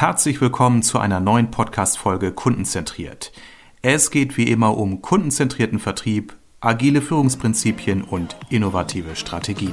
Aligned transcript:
Herzlich 0.00 0.40
willkommen 0.40 0.84
zu 0.84 1.00
einer 1.00 1.18
neuen 1.18 1.50
Podcast-Folge 1.50 2.30
Kundenzentriert. 2.30 3.32
Es 3.82 4.12
geht 4.12 4.36
wie 4.36 4.44
immer 4.44 4.76
um 4.76 5.02
kundenzentrierten 5.02 5.80
Vertrieb, 5.80 6.36
agile 6.60 7.02
Führungsprinzipien 7.02 8.02
und 8.02 8.36
innovative 8.48 9.16
Strategien. 9.16 9.72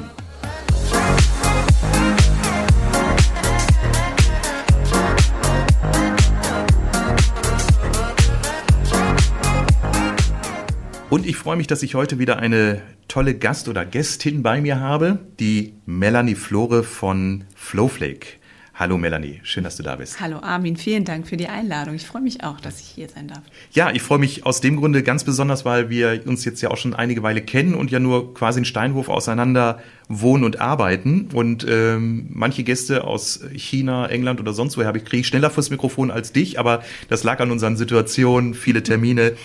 Und 11.11 11.27
ich 11.27 11.37
freue 11.37 11.55
mich, 11.55 11.67
dass 11.67 11.83
ich 11.83 11.93
heute 11.93 12.17
wieder 12.17 12.39
eine 12.39 12.81
tolle 13.07 13.35
Gast 13.35 13.67
oder 13.67 13.85
Gästin 13.85 14.41
bei 14.41 14.59
mir 14.59 14.79
habe, 14.79 15.19
die 15.39 15.75
Melanie 15.85 16.33
Flore 16.33 16.81
von 16.81 17.43
Flowflake. 17.53 18.39
Hallo 18.77 18.97
Melanie, 18.97 19.39
schön, 19.43 19.63
dass 19.63 19.77
du 19.77 19.83
da 19.83 19.95
bist. 19.95 20.19
Hallo 20.19 20.39
Armin, 20.39 20.75
vielen 20.75 21.05
Dank 21.05 21.27
für 21.27 21.37
die 21.37 21.47
Einladung. 21.47 21.95
Ich 21.95 22.05
freue 22.05 22.21
mich 22.21 22.43
auch, 22.43 22.59
dass 22.59 22.81
ich 22.81 22.87
hier 22.87 23.07
sein 23.07 23.29
darf. 23.29 23.39
Ja, 23.71 23.89
ich 23.91 24.01
freue 24.01 24.19
mich 24.19 24.45
aus 24.45 24.59
dem 24.59 24.75
Grunde 24.75 25.01
ganz 25.01 25.23
besonders, 25.23 25.63
weil 25.63 25.89
wir 25.89 26.23
uns 26.25 26.43
jetzt 26.43 26.61
ja 26.61 26.71
auch 26.71 26.75
schon 26.75 26.93
einige 26.93 27.23
Weile 27.23 27.41
kennen 27.41 27.73
und 27.73 27.89
ja 27.89 27.99
nur 28.01 28.33
quasi 28.33 28.57
einen 28.57 28.65
Steinwurf 28.65 29.07
auseinander 29.07 29.79
wohnen 30.09 30.43
und 30.43 30.59
arbeiten. 30.59 31.29
Und 31.33 31.65
ähm, 31.69 32.27
manche 32.33 32.63
Gäste 32.63 33.05
aus 33.05 33.39
China, 33.53 34.07
England 34.07 34.41
oder 34.41 34.51
sonst 34.51 34.75
woher 34.75 34.87
habe 34.87 34.97
ich 34.97 35.05
kriege 35.05 35.21
ich 35.21 35.27
schneller 35.27 35.51
fürs 35.51 35.69
Mikrofon 35.69 36.11
als 36.11 36.33
dich, 36.33 36.59
aber 36.59 36.83
das 37.07 37.23
lag 37.23 37.39
an 37.39 37.51
unseren 37.51 37.77
Situationen, 37.77 38.53
viele 38.53 38.83
Termine. 38.83 39.35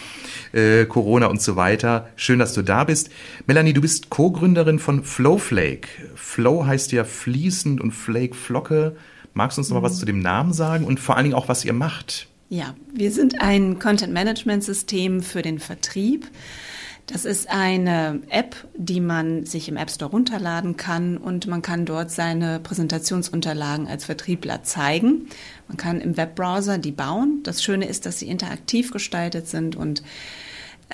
Äh, 0.52 0.86
Corona 0.86 1.26
und 1.26 1.40
so 1.40 1.54
weiter. 1.54 2.08
Schön, 2.16 2.40
dass 2.40 2.54
du 2.54 2.62
da 2.62 2.82
bist. 2.82 3.10
Melanie, 3.46 3.72
du 3.72 3.80
bist 3.80 4.10
Co-Gründerin 4.10 4.80
von 4.80 5.04
Flowflake. 5.04 5.86
Flow 6.16 6.66
heißt 6.66 6.90
ja 6.90 7.04
fließend 7.04 7.80
und 7.80 7.92
Flake 7.92 8.34
Flocke. 8.34 8.96
Magst 9.32 9.56
du 9.56 9.60
uns 9.60 9.70
noch 9.70 9.80
mal 9.80 9.82
was 9.82 9.98
zu 9.98 10.06
dem 10.06 10.20
Namen 10.20 10.52
sagen 10.52 10.84
und 10.84 11.00
vor 11.00 11.16
allen 11.16 11.24
Dingen 11.24 11.36
auch, 11.36 11.48
was 11.48 11.64
ihr 11.64 11.72
macht? 11.72 12.28
Ja, 12.48 12.74
wir 12.92 13.12
sind 13.12 13.40
ein 13.40 13.78
Content-Management-System 13.78 15.22
für 15.22 15.42
den 15.42 15.60
Vertrieb. 15.60 16.26
Das 17.06 17.24
ist 17.24 17.50
eine 17.50 18.22
App, 18.28 18.54
die 18.76 19.00
man 19.00 19.44
sich 19.44 19.68
im 19.68 19.76
App 19.76 19.90
Store 19.90 20.10
runterladen 20.10 20.76
kann 20.76 21.16
und 21.16 21.48
man 21.48 21.60
kann 21.60 21.84
dort 21.84 22.10
seine 22.10 22.60
Präsentationsunterlagen 22.60 23.88
als 23.88 24.04
Vertriebler 24.04 24.62
zeigen. 24.62 25.28
Man 25.66 25.76
kann 25.76 26.00
im 26.00 26.16
Webbrowser 26.16 26.78
die 26.78 26.92
bauen. 26.92 27.40
Das 27.42 27.64
Schöne 27.64 27.86
ist, 27.86 28.06
dass 28.06 28.20
sie 28.20 28.28
interaktiv 28.28 28.92
gestaltet 28.92 29.48
sind 29.48 29.74
und 29.74 30.04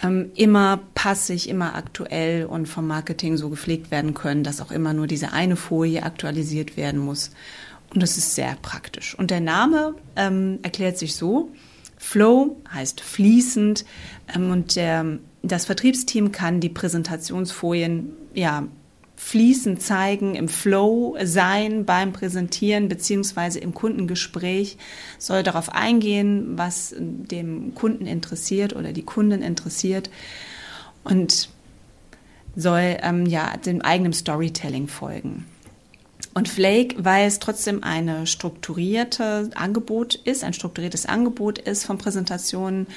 ähm, 0.03 0.31
immer 0.35 0.81
passig, 0.95 1.49
immer 1.49 1.75
aktuell 1.75 2.47
und 2.47 2.67
vom 2.67 2.87
Marketing 2.87 3.37
so 3.37 3.51
gepflegt 3.51 3.91
werden 3.91 4.15
können, 4.15 4.43
dass 4.43 4.61
auch 4.61 4.71
immer 4.71 4.93
nur 4.93 5.07
diese 5.07 5.33
eine 5.33 5.57
Folie 5.57 6.03
aktualisiert 6.03 6.77
werden 6.77 7.01
muss. 7.01 7.31
Und 7.95 8.03
das 8.03 8.17
ist 8.17 8.35
sehr 8.35 8.57
praktisch. 8.63 9.19
Und 9.19 9.31
der 9.31 9.41
Name 9.41 9.95
ähm, 10.17 10.59
erklärt 10.63 10.99
sich 10.99 11.15
so. 11.15 11.51
Flow 11.99 12.57
heißt 12.73 13.01
fließend 13.01 13.85
ähm, 14.35 14.51
und 14.51 14.77
der, 14.77 15.19
das 15.43 15.65
Vertriebsteam 15.65 16.33
kann 16.33 16.61
die 16.61 16.69
Präsentationsfolien 16.69 18.13
ja 18.35 18.67
fließend 19.17 19.81
zeigen, 19.81 20.35
im 20.35 20.49
Flow 20.49 21.17
sein 21.23 21.87
beim 21.87 22.13
Präsentieren 22.13 22.89
beziehungsweise 22.89 23.59
im 23.59 23.73
Kundengespräch, 23.73 24.77
soll 25.19 25.43
darauf 25.43 25.71
eingehen, 25.71 26.59
was 26.59 26.95
dem 26.99 27.75
Kunden 27.75 28.07
interessiert 28.07 28.77
oder 28.77 28.93
die 28.93 29.05
Kunden 29.05 29.43
interessiert 29.43 30.11
und 31.03 31.49
soll 32.55 32.99
ähm, 33.03 33.27
ja 33.27 33.57
dem 33.57 33.81
eigenen 33.81 34.13
Storytelling 34.13 34.87
folgen. 34.87 35.47
Und 36.37 36.51
Flake, 36.51 36.97
weil 36.99 37.27
es 37.27 37.39
trotzdem 37.39 37.83
eine 37.83 38.27
strukturierte 38.27 39.49
Angebot 39.55 40.17
ist, 40.17 40.45
ein 40.45 40.53
strukturiertes 40.53 41.07
Angebot 41.07 41.59
ist 41.59 41.87
von 41.87 41.97
Präsentationen 41.97 42.89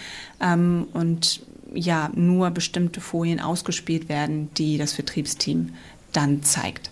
ähm, 0.42 0.88
und 0.92 1.46
ja 1.74 2.12
nur 2.14 2.52
bestimmte 2.52 3.00
Folien 3.00 3.40
ausgespielt 3.40 4.10
werden, 4.10 4.50
die 4.58 4.78
das 4.78 4.92
Vertriebsteam 4.92 5.70
dann 6.12 6.44
zeigt. 6.44 6.92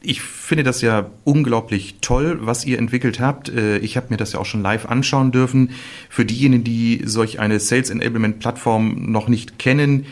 Ich 0.00 0.22
finde 0.22 0.62
das 0.62 0.80
ja 0.80 1.10
unglaublich 1.24 1.96
toll, 2.00 2.38
was 2.42 2.64
ihr 2.64 2.78
entwickelt 2.78 3.18
habt. 3.18 3.48
Äh, 3.48 3.78
ich 3.78 3.96
habe 3.96 4.06
mir 4.10 4.18
das 4.18 4.34
ja 4.34 4.38
auch 4.38 4.46
schon 4.46 4.62
live 4.62 4.86
anschauen 4.86 5.32
dürfen. 5.32 5.70
Für 6.08 6.24
diejenigen, 6.24 6.62
die 6.62 7.02
solch 7.04 7.40
eine 7.40 7.58
Sales 7.58 7.90
Enablement 7.90 8.38
Plattform 8.38 9.10
noch 9.10 9.26
nicht 9.26 9.58
kennen, 9.58 10.06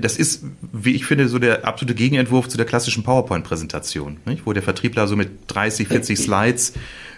das 0.00 0.16
ist, 0.16 0.44
wie 0.72 0.94
ich 0.94 1.04
finde, 1.04 1.28
so 1.28 1.38
der 1.38 1.64
absolute 1.64 1.94
Gegenentwurf 1.94 2.48
zu 2.48 2.56
der 2.56 2.66
klassischen 2.66 3.02
PowerPoint-Präsentation, 3.02 4.18
wo 4.44 4.52
der 4.52 4.62
Vertriebler 4.62 5.06
so 5.06 5.16
mit 5.16 5.30
30, 5.48 5.88
40 5.88 6.18
Slides 6.18 6.72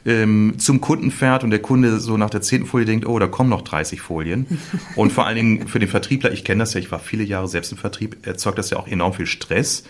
ähm, 0.07 0.55
zum 0.59 0.81
Kunden 0.81 1.11
fährt 1.11 1.45
und 1.45 1.51
der 1.51 1.61
Kunde 1.61 2.01
so 2.01 2.17
nach 2.17 2.31
der 2.31 2.43
zehnten 2.43 2.67
Folie 2.67 2.87
denkt, 2.87 3.07
oh, 3.07 3.19
da 3.19 3.27
kommen 3.27 3.51
noch 3.51 3.63
30 3.63 4.01
Folien. 4.01 4.47
Und 4.97 5.13
vor 5.13 5.27
allen 5.27 5.37
Dingen 5.37 5.69
für 5.69 5.79
den 5.79 5.89
Vertriebler, 5.89 6.33
ich 6.33 6.45
kenne 6.45 6.61
das 6.61 6.75
ja, 6.75 6.81
ich 6.81 6.91
war 6.91 6.99
viele 6.99 7.25
Jahre 7.25 7.49
selbst 7.49 7.73
im 7.73 7.79
Vertrieb, 7.79 8.27
erzeugt 8.27 8.59
das 8.59 8.71
ja 8.71 8.79
auch 8.79 8.89
enorm 8.89 9.13
viel 9.13 9.27
Stress 9.27 9.85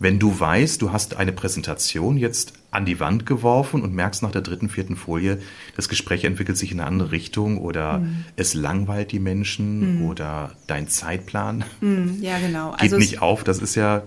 wenn 0.00 0.18
du 0.18 0.40
weißt, 0.40 0.80
du 0.80 0.92
hast 0.92 1.16
eine 1.16 1.30
Präsentation 1.30 2.16
jetzt 2.16 2.54
an 2.70 2.86
die 2.86 2.98
Wand 3.00 3.26
geworfen 3.26 3.82
und 3.82 3.94
merkst 3.94 4.22
nach 4.22 4.32
der 4.32 4.40
dritten, 4.40 4.70
vierten 4.70 4.96
Folie, 4.96 5.38
das 5.76 5.90
Gespräch 5.90 6.24
entwickelt 6.24 6.56
sich 6.56 6.72
in 6.72 6.80
eine 6.80 6.88
andere 6.88 7.12
Richtung 7.12 7.58
oder 7.58 7.98
mhm. 7.98 8.24
es 8.34 8.54
langweilt 8.54 9.12
die 9.12 9.18
Menschen 9.18 9.98
mhm. 9.98 10.06
oder 10.06 10.52
dein 10.66 10.88
Zeitplan 10.88 11.64
mhm. 11.80 12.16
ja, 12.22 12.38
genau. 12.38 12.72
geht 12.72 12.80
also 12.80 12.96
nicht 12.96 13.20
auf, 13.20 13.44
das 13.44 13.58
ist 13.58 13.74
ja 13.74 14.02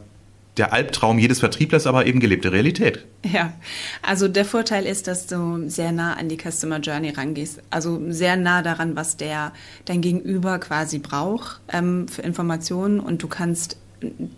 der 0.58 0.74
Albtraum 0.74 1.18
jedes 1.18 1.40
Vertrieblers, 1.40 1.88
aber 1.88 2.06
eben 2.06 2.20
gelebte 2.20 2.52
Realität. 2.52 3.06
Ja, 3.26 3.54
also 4.02 4.28
der 4.28 4.46
Vorteil 4.46 4.86
ist, 4.86 5.08
dass 5.08 5.26
du 5.26 5.68
sehr 5.68 5.92
nah 5.92 6.14
an 6.14 6.30
die 6.30 6.38
Customer 6.38 6.80
Journey 6.80 7.10
rangehst, 7.10 7.62
also 7.70 8.00
sehr 8.10 8.36
nah 8.36 8.62
daran, 8.62 8.96
was 8.96 9.18
der 9.18 9.54
dein 9.86 10.02
Gegenüber 10.02 10.60
quasi 10.60 11.00
braucht 11.00 11.62
ähm, 11.72 12.08
für 12.08 12.22
Informationen 12.22 13.00
und 13.00 13.24
du 13.24 13.28
kannst 13.28 13.78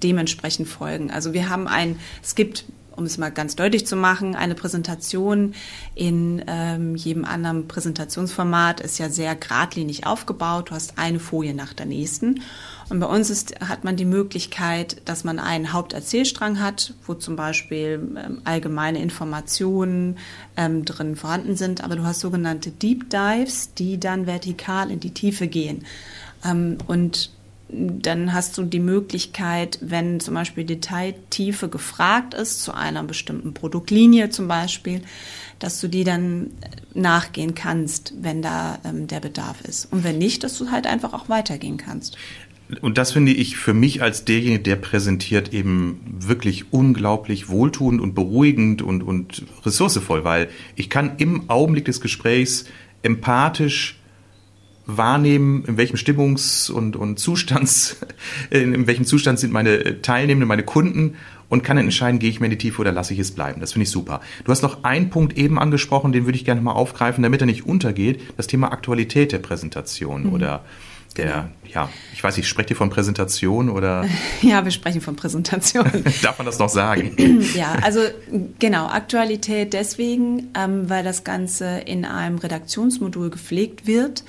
dementsprechend 0.03 0.67
folgen. 0.67 1.11
Also 1.11 1.33
wir 1.33 1.49
haben 1.49 1.67
ein, 1.67 1.99
es 2.23 2.35
gibt 2.35 2.65
um 2.95 3.05
es 3.05 3.17
mal 3.17 3.29
ganz 3.29 3.55
deutlich 3.55 3.85
zu 3.85 3.95
machen, 3.95 4.35
eine 4.35 4.55
Präsentation 4.55 5.53
in 5.95 6.43
ähm, 6.47 6.95
jedem 6.95 7.25
anderen 7.25 7.67
Präsentationsformat 7.67 8.79
ist 8.79 8.97
ja 8.97 9.09
sehr 9.09 9.35
geradlinig 9.35 10.05
aufgebaut. 10.05 10.69
Du 10.69 10.75
hast 10.75 10.97
eine 10.97 11.19
Folie 11.19 11.53
nach 11.53 11.73
der 11.73 11.85
nächsten. 11.85 12.41
Und 12.89 12.99
bei 12.99 13.07
uns 13.07 13.29
ist, 13.29 13.59
hat 13.61 13.83
man 13.83 13.95
die 13.95 14.05
Möglichkeit, 14.05 15.01
dass 15.05 15.23
man 15.23 15.39
einen 15.39 15.73
Haupterzählstrang 15.73 16.59
hat, 16.59 16.93
wo 17.05 17.15
zum 17.15 17.35
Beispiel 17.35 18.15
ähm, 18.17 18.41
allgemeine 18.43 19.01
Informationen 19.01 20.17
ähm, 20.55 20.85
drin 20.85 21.15
vorhanden 21.15 21.55
sind. 21.55 21.83
Aber 21.83 21.95
du 21.95 22.03
hast 22.03 22.19
sogenannte 22.19 22.71
Deep 22.71 23.09
Dives, 23.09 23.73
die 23.73 23.99
dann 23.99 24.27
vertikal 24.27 24.91
in 24.91 24.99
die 24.99 25.11
Tiefe 25.11 25.47
gehen. 25.47 25.85
Ähm, 26.45 26.77
und 26.87 27.31
dann 27.67 28.33
hast 28.33 28.57
du 28.57 28.63
die 28.63 28.79
Möglichkeit, 28.79 29.79
wenn 29.81 30.19
zum 30.19 30.35
Beispiel 30.35 30.65
Detailtiefe 30.65 31.67
gefragt 31.67 32.33
ist, 32.33 32.63
zu 32.63 32.73
einer 32.73 33.03
bestimmten 33.03 33.53
Produktlinie 33.53 34.29
zum 34.29 34.47
Beispiel, 34.47 35.01
dass 35.59 35.81
du 35.81 35.87
die 35.87 36.03
dann 36.03 36.51
nachgehen 36.93 37.55
kannst, 37.55 38.13
wenn 38.21 38.41
da 38.41 38.79
ähm, 38.85 39.07
der 39.07 39.19
Bedarf 39.19 39.61
ist. 39.61 39.91
Und 39.91 40.03
wenn 40.03 40.17
nicht, 40.17 40.43
dass 40.43 40.57
du 40.57 40.69
halt 40.69 40.85
einfach 40.85 41.13
auch 41.13 41.27
weitergehen 41.27 41.77
kannst. 41.77 42.17
Und 42.81 42.97
das 42.97 43.11
finde 43.11 43.31
ich 43.31 43.57
für 43.57 43.73
mich 43.73 44.01
als 44.01 44.25
derjenige, 44.25 44.63
der 44.63 44.75
präsentiert, 44.75 45.53
eben 45.53 45.99
wirklich 46.05 46.73
unglaublich 46.73 47.49
wohltuend 47.49 48.01
und 48.01 48.15
beruhigend 48.15 48.81
und, 48.81 49.03
und 49.03 49.43
ressourcevoll, 49.63 50.23
weil 50.23 50.49
ich 50.75 50.89
kann 50.89 51.13
im 51.17 51.49
Augenblick 51.49 51.85
des 51.85 52.01
Gesprächs 52.01 52.65
empathisch 53.03 53.99
wahrnehmen, 54.85 55.63
in 55.65 55.77
welchem 55.77 55.95
Stimmungs- 55.95 56.71
und, 56.71 56.95
und 56.95 57.19
Zustands, 57.19 57.97
in 58.49 58.87
welchem 58.87 59.05
Zustand 59.05 59.39
sind 59.39 59.51
meine 59.51 60.01
Teilnehmenden, 60.01 60.47
meine 60.47 60.63
Kunden 60.63 61.15
und 61.49 61.63
kann 61.63 61.77
entscheiden, 61.77 62.19
gehe 62.19 62.29
ich 62.29 62.39
mehr 62.39 62.47
in 62.47 62.51
die 62.51 62.57
Tiefe 62.57 62.81
oder 62.81 62.91
lasse 62.91 63.13
ich 63.13 63.19
es 63.19 63.31
bleiben. 63.31 63.61
Das 63.61 63.73
finde 63.73 63.83
ich 63.83 63.91
super. 63.91 64.21
Du 64.43 64.51
hast 64.51 64.61
noch 64.61 64.83
einen 64.83 65.09
Punkt 65.09 65.37
eben 65.37 65.59
angesprochen, 65.59 66.11
den 66.11 66.25
würde 66.25 66.37
ich 66.37 66.45
gerne 66.45 66.61
mal 66.61 66.73
aufgreifen, 66.73 67.23
damit 67.23 67.41
er 67.41 67.47
nicht 67.47 67.65
untergeht. 67.65 68.19
Das 68.37 68.47
Thema 68.47 68.71
Aktualität 68.71 69.31
der 69.31 69.39
Präsentation 69.39 70.23
mhm. 70.23 70.33
oder 70.33 70.63
der, 71.17 71.49
ja, 71.73 71.89
ich 72.13 72.21
weiß 72.23 72.35
nicht, 72.35 72.47
sprecht 72.47 72.69
ihr 72.71 72.75
von 72.75 72.89
Präsentation 72.89 73.69
oder? 73.69 74.05
Ja, 74.41 74.65
wir 74.65 74.71
sprechen 74.71 74.99
von 75.01 75.15
Präsentation. 75.15 75.85
Darf 76.21 76.37
man 76.37 76.45
das 76.45 76.59
noch 76.59 76.69
sagen? 76.69 77.15
ja, 77.55 77.77
also 77.81 78.01
genau, 78.59 78.87
Aktualität 78.87 79.73
deswegen, 79.73 80.51
ähm, 80.57 80.89
weil 80.89 81.03
das 81.03 81.23
Ganze 81.23 81.79
in 81.85 82.03
einem 82.03 82.37
Redaktionsmodul 82.37 83.29
gepflegt 83.29 83.87
wird. 83.87 84.23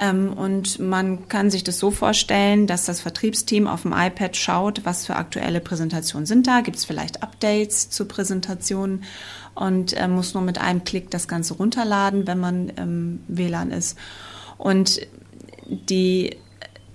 Ähm, 0.00 0.32
und 0.32 0.78
man 0.78 1.28
kann 1.28 1.50
sich 1.50 1.64
das 1.64 1.78
so 1.78 1.90
vorstellen, 1.90 2.66
dass 2.66 2.86
das 2.86 3.00
Vertriebsteam 3.00 3.66
auf 3.66 3.82
dem 3.82 3.92
iPad 3.92 4.36
schaut, 4.36 4.84
was 4.84 5.06
für 5.06 5.16
aktuelle 5.16 5.60
Präsentationen 5.60 6.26
sind 6.26 6.46
da. 6.46 6.60
Gibt 6.60 6.78
es 6.78 6.84
vielleicht 6.84 7.22
Updates 7.22 7.90
zu 7.90 8.06
Präsentationen 8.06 9.04
und 9.54 9.92
äh, 9.92 10.08
muss 10.08 10.34
nur 10.34 10.42
mit 10.42 10.58
einem 10.58 10.84
Klick 10.84 11.10
das 11.10 11.28
Ganze 11.28 11.54
runterladen, 11.54 12.26
wenn 12.26 12.40
man 12.40 12.68
im 12.70 13.20
WLAN 13.28 13.70
ist. 13.70 13.98
Und 14.56 15.00
die 15.68 16.36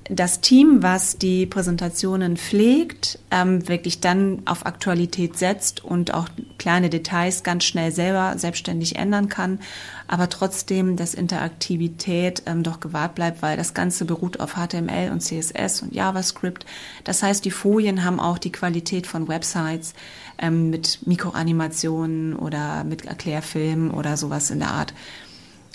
das 0.10 0.40
Team, 0.40 0.84
was 0.84 1.18
die 1.18 1.46
Präsentationen 1.46 2.38
pflegt, 2.38 3.20
ähm, 3.30 3.68
wirklich 3.68 4.00
dann 4.00 4.42
auf 4.46 4.66
Aktualität 4.66 5.38
setzt 5.38 5.84
und 5.84 6.14
auch 6.14 6.30
kleine 6.58 6.90
Details 6.90 7.44
ganz 7.44 7.66
schnell 7.66 7.92
selber 7.92 8.36
selbstständig 8.38 8.96
ändern 8.96 9.28
kann, 9.28 9.60
aber 10.08 10.30
trotzdem, 10.30 10.96
dass 10.96 11.14
Interaktivität 11.14 12.44
ähm, 12.46 12.64
doch 12.64 12.80
gewahrt 12.80 13.16
bleibt, 13.16 13.42
weil 13.42 13.58
das 13.58 13.74
Ganze 13.74 14.06
beruht 14.06 14.40
auf 14.40 14.54
HTML 14.54 15.12
und 15.12 15.22
CSS 15.22 15.82
und 15.82 15.94
JavaScript. 15.94 16.66
Das 17.04 17.22
heißt, 17.22 17.44
die 17.44 17.52
Folien 17.52 18.06
haben 18.06 18.20
auch 18.20 18.38
die 18.38 18.52
Qualität 18.52 19.08
von 19.08 19.28
Websites 19.28 19.94
ähm, 20.38 20.70
mit 20.70 21.06
Mikroanimationen 21.06 22.36
oder 22.36 22.86
mit 22.86 23.06
Erklärfilmen 23.06 23.92
oder 23.92 24.16
sowas 24.16 24.52
in 24.52 24.60
der 24.60 24.70
Art. 24.70 24.94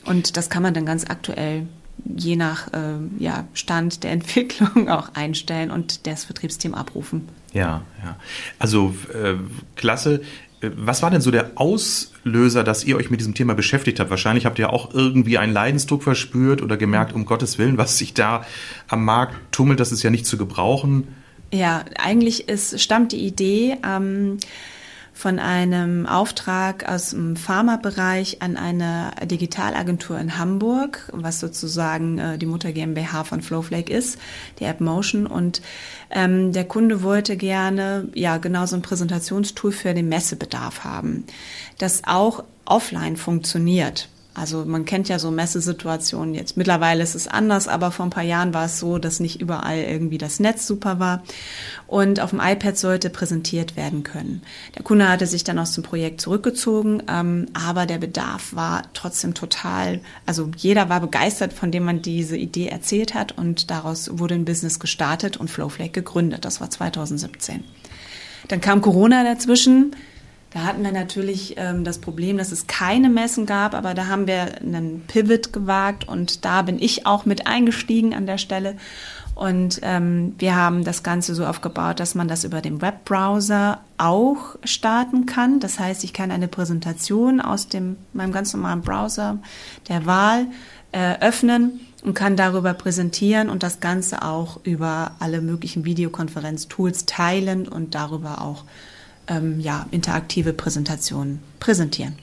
Und 0.07 0.37
das 0.37 0.49
kann 0.49 0.63
man 0.63 0.75
dann 0.75 0.87
ganz 0.87 1.05
aktuell 1.05 1.67
je 2.05 2.37
nach 2.37 2.73
äh, 2.73 2.99
ja, 3.19 3.45
Stand 3.55 4.05
der 4.05 4.11
Entwicklung 4.13 4.89
auch 4.89 5.15
einstellen 5.15 5.71
und 5.71 6.07
das 6.07 6.25
Vertriebsteam 6.25 6.75
abrufen. 6.75 7.29
Ja, 7.53 7.83
ja. 8.03 8.17
Also 8.59 8.95
äh, 9.13 9.35
klasse. 9.77 10.23
Äh, 10.61 10.71
was 10.77 11.03
war 11.03 11.11
denn 11.11 11.21
so 11.21 11.31
der 11.31 11.53
Auslöser, 11.57 12.65
dass 12.65 12.85
ihr 12.85 12.97
euch 12.97 13.11
mit 13.11 13.21
diesem 13.21 13.35
Thema 13.35 13.55
beschäftigt 13.55 14.01
habt? 14.01 14.11
Wahrscheinlich 14.11 14.47
habt 14.47 14.59
ihr 14.59 14.73
auch 14.73 14.95
irgendwie 14.95 15.39
einen 15.39 15.53
Leidensdruck 15.53 16.03
verspürt 16.03 16.63
oder 16.63 16.77
gemerkt, 16.77 17.13
um 17.13 17.25
Gottes 17.25 17.59
Willen, 17.59 17.79
was 17.79 17.99
sich 17.99 18.15
da 18.15 18.45
am 18.89 19.05
Markt 19.05 19.35
tummelt, 19.53 19.81
das 19.81 19.93
ist 19.93 20.03
ja 20.03 20.11
nicht 20.11 20.27
zu 20.27 20.37
gebrauchen. 20.37 21.09
Ja, 21.53 21.85
eigentlich 21.99 22.49
ist, 22.49 22.81
stammt 22.81 23.13
die 23.13 23.27
Idee 23.27 23.77
ähm, 23.85 24.39
von 25.13 25.39
einem 25.39 26.07
Auftrag 26.07 26.89
aus 26.89 27.11
dem 27.11 27.37
Pharmabereich 27.37 28.41
an 28.41 28.57
eine 28.57 29.13
Digitalagentur 29.25 30.19
in 30.19 30.39
Hamburg, 30.39 31.11
was 31.13 31.41
sozusagen 31.41 32.19
äh, 32.19 32.39
die 32.39 32.47
Mutter 32.47 32.73
GmbH 32.73 33.25
von 33.25 33.43
Flowflake 33.43 33.93
ist, 33.93 34.19
die 34.59 34.65
App 34.65 34.81
Motion. 34.81 35.27
Und 35.27 35.63
ähm, 36.11 36.53
der 36.53 36.65
Kunde 36.65 37.03
wollte 37.03 37.37
gerne 37.37 38.09
ja 38.15 38.39
genau 38.39 38.67
so 38.67 38.77
ein 38.77 38.83
Präsentationstool 38.83 39.73
für 39.73 39.95
den 39.95 40.09
Messebedarf 40.09 40.85
haben, 40.85 41.25
das 41.79 42.03
auch 42.05 42.45
offline 42.65 43.17
funktioniert. 43.17 44.09
Also 44.35 44.65
man 44.65 44.87
kennt 44.87 45.09
ja 45.09 45.19
so 45.19 45.31
Messesituationen 45.31 46.35
jetzt. 46.35 46.57
Mittlerweile 46.57 47.03
ist 47.03 47.15
es 47.15 47.29
anders, 47.29 47.69
aber 47.69 47.91
vor 47.91 48.07
ein 48.07 48.11
paar 48.11 48.23
Jahren 48.23 48.55
war 48.55 48.65
es 48.65 48.79
so, 48.79 48.99
dass 48.99 49.21
nicht 49.21 49.41
überall 49.41 49.79
irgendwie 49.79 50.17
das 50.17 50.41
Netz 50.41 50.67
super 50.67 50.99
war. 50.99 51.23
Und 51.87 52.19
auf 52.21 52.31
dem 52.31 52.41
iPad 52.41 52.79
sollte 52.79 53.11
präsentiert 53.11 53.77
werden 53.77 54.05
können. 54.05 54.43
Der 54.75 54.83
Kunde 54.83 55.09
hatte 55.09 55.27
sich 55.27 55.45
dann 55.45 55.59
aus 55.59 55.73
dem 55.73 55.85
Projekt 55.85 56.23
zurückgezogen, 56.23 57.03
ähm, 57.09 57.47
aber 57.53 57.85
der 57.85 57.99
Bedarf 57.99 58.55
war 58.55 58.85
trotzdem 58.95 59.35
total, 59.35 60.01
also 60.25 60.51
jeder 60.57 60.89
war 60.89 61.01
begeistert, 61.01 61.53
von 61.53 61.71
dem 61.71 61.85
man 61.85 62.01
diese 62.01 62.39
Idee 62.39 62.69
erzählt 62.69 63.13
hat 63.15 63.33
und 63.33 63.71
daraus 63.71 64.19
wurde 64.19 64.35
ein 64.35 64.47
Business 64.47 64.81
gestartet 64.81 65.37
und 65.37 65.51
Flowflake 65.51 65.93
gegründet. 65.93 66.47
Das 66.47 66.61
war 66.63 66.71
2017. 66.71 67.65
Dann 68.49 68.61
kam 68.63 68.81
Corona 68.81 69.25
dazwischen. 69.25 69.95
Da 70.53 70.65
hatten 70.65 70.85
wir 70.85 70.93
natürlich 70.93 71.55
ähm, 71.57 71.83
das 71.83 71.99
Problem, 71.99 72.37
dass 72.37 72.53
es 72.53 72.67
keine 72.67 73.09
Messen 73.09 73.47
gab, 73.47 73.75
aber 73.75 73.95
da 73.95 74.07
haben 74.07 74.27
wir 74.27 74.61
einen 74.61 75.03
Pivot 75.07 75.53
gewagt 75.53 76.07
und 76.07 76.45
da 76.45 76.63
bin 76.63 76.79
ich 76.79 77.07
auch 77.07 77.25
mit 77.25 77.47
eingestiegen 77.47 78.15
an 78.15 78.27
der 78.27 78.39
Stelle. 78.39 78.77
Und 79.35 79.81
ähm, 79.83 80.35
wir 80.39 80.55
haben 80.55 80.85
das 80.85 81.03
Ganze 81.03 81.35
so 81.35 81.47
aufgebaut, 81.47 82.01
dass 82.01 82.15
man 82.15 82.29
das 82.29 82.45
über 82.45 82.61
den 82.61 82.83
Webbrowser 82.83 83.81
auch 83.97 84.57
starten 84.63 85.25
kann. 85.25 85.59
Das 85.59 85.79
heißt, 85.79 86.05
ich 86.05 86.13
kann 86.13 86.31
eine 86.31 86.49
Präsentation 86.49 87.41
aus 87.41 87.69
dem, 87.69 87.97
meinem 88.13 88.33
ganz 88.33 88.53
normalen 88.53 88.83
Browser 88.83 89.39
der 89.89 90.05
Wahl 90.05 90.49
äh, 90.93 91.19
öffnen 91.21 91.81
und 92.03 92.13
kann 92.13 92.37
darüber 92.37 92.75
präsentieren 92.75 93.49
und 93.49 93.63
das 93.63 93.81
Ganze 93.81 94.23
auch 94.23 94.61
über 94.65 95.13
alle 95.19 95.41
möglichen 95.41 95.87
Videokonferenztools 95.87 97.07
teilen 97.07 97.67
und 97.67 97.95
darüber 97.95 98.43
auch 98.43 98.65
ähm, 99.33 99.61
ja, 99.61 99.87
interaktive 99.91 100.53
Präsentationen 100.53 101.41
präsentieren. 101.61 102.15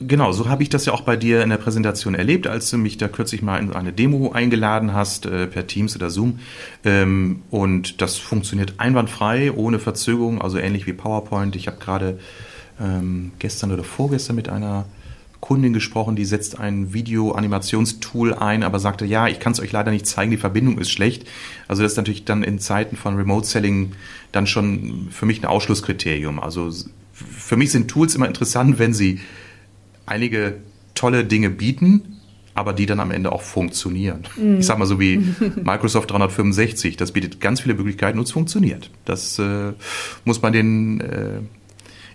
Genau, 0.00 0.32
so 0.32 0.48
habe 0.48 0.62
ich 0.62 0.68
das 0.68 0.86
ja 0.86 0.92
auch 0.92 1.02
bei 1.02 1.16
dir 1.16 1.42
in 1.42 1.50
der 1.50 1.56
Präsentation 1.56 2.14
erlebt, 2.14 2.46
als 2.46 2.68
du 2.68 2.78
mich 2.78 2.98
da 2.98 3.08
kürzlich 3.08 3.42
mal 3.42 3.58
in 3.58 3.72
eine 3.72 3.92
Demo 3.92 4.32
eingeladen 4.32 4.92
hast, 4.92 5.24
äh, 5.24 5.46
per 5.46 5.66
Teams 5.66 5.94
oder 5.94 6.10
Zoom. 6.10 6.40
Ähm, 6.84 7.42
und 7.50 8.02
das 8.02 8.16
funktioniert 8.16 8.74
einwandfrei, 8.78 9.52
ohne 9.52 9.78
Verzögerung, 9.78 10.42
also 10.42 10.58
ähnlich 10.58 10.86
wie 10.86 10.92
PowerPoint. 10.92 11.54
Ich 11.54 11.68
habe 11.68 11.78
gerade 11.78 12.18
ähm, 12.80 13.32
gestern 13.38 13.70
oder 13.70 13.84
vorgestern 13.84 14.34
mit 14.36 14.48
einer 14.48 14.84
Kundin 15.44 15.74
gesprochen, 15.74 16.16
die 16.16 16.24
setzt 16.24 16.58
ein 16.58 16.94
Video-Animationstool 16.94 18.32
ein, 18.32 18.62
aber 18.62 18.78
sagte, 18.78 19.04
ja, 19.04 19.28
ich 19.28 19.40
kann 19.40 19.52
es 19.52 19.60
euch 19.60 19.72
leider 19.72 19.90
nicht 19.90 20.06
zeigen, 20.06 20.30
die 20.30 20.38
Verbindung 20.38 20.78
ist 20.78 20.90
schlecht. 20.90 21.26
Also 21.68 21.82
das 21.82 21.92
ist 21.92 21.98
natürlich 21.98 22.24
dann 22.24 22.42
in 22.42 22.58
Zeiten 22.58 22.96
von 22.96 23.16
Remote-Selling 23.16 23.92
dann 24.32 24.46
schon 24.46 25.08
für 25.10 25.26
mich 25.26 25.42
ein 25.42 25.44
Ausschlusskriterium. 25.44 26.40
Also 26.40 26.72
für 27.12 27.58
mich 27.58 27.72
sind 27.72 27.88
Tools 27.88 28.14
immer 28.14 28.26
interessant, 28.26 28.78
wenn 28.78 28.94
sie 28.94 29.20
einige 30.06 30.62
tolle 30.94 31.26
Dinge 31.26 31.50
bieten, 31.50 32.22
aber 32.54 32.72
die 32.72 32.86
dann 32.86 32.98
am 32.98 33.10
Ende 33.10 33.30
auch 33.30 33.42
funktionieren. 33.42 34.26
Mhm. 34.38 34.60
Ich 34.60 34.66
sag 34.66 34.78
mal 34.78 34.86
so 34.86 34.98
wie 34.98 35.18
Microsoft 35.62 36.10
365, 36.10 36.96
das 36.96 37.12
bietet 37.12 37.42
ganz 37.42 37.60
viele 37.60 37.74
Möglichkeiten 37.74 38.18
und 38.18 38.24
es 38.24 38.32
funktioniert. 38.32 38.88
Das 39.04 39.38
äh, 39.38 39.74
muss 40.24 40.40
man 40.40 40.54
den 40.54 41.02
äh, 41.02 41.40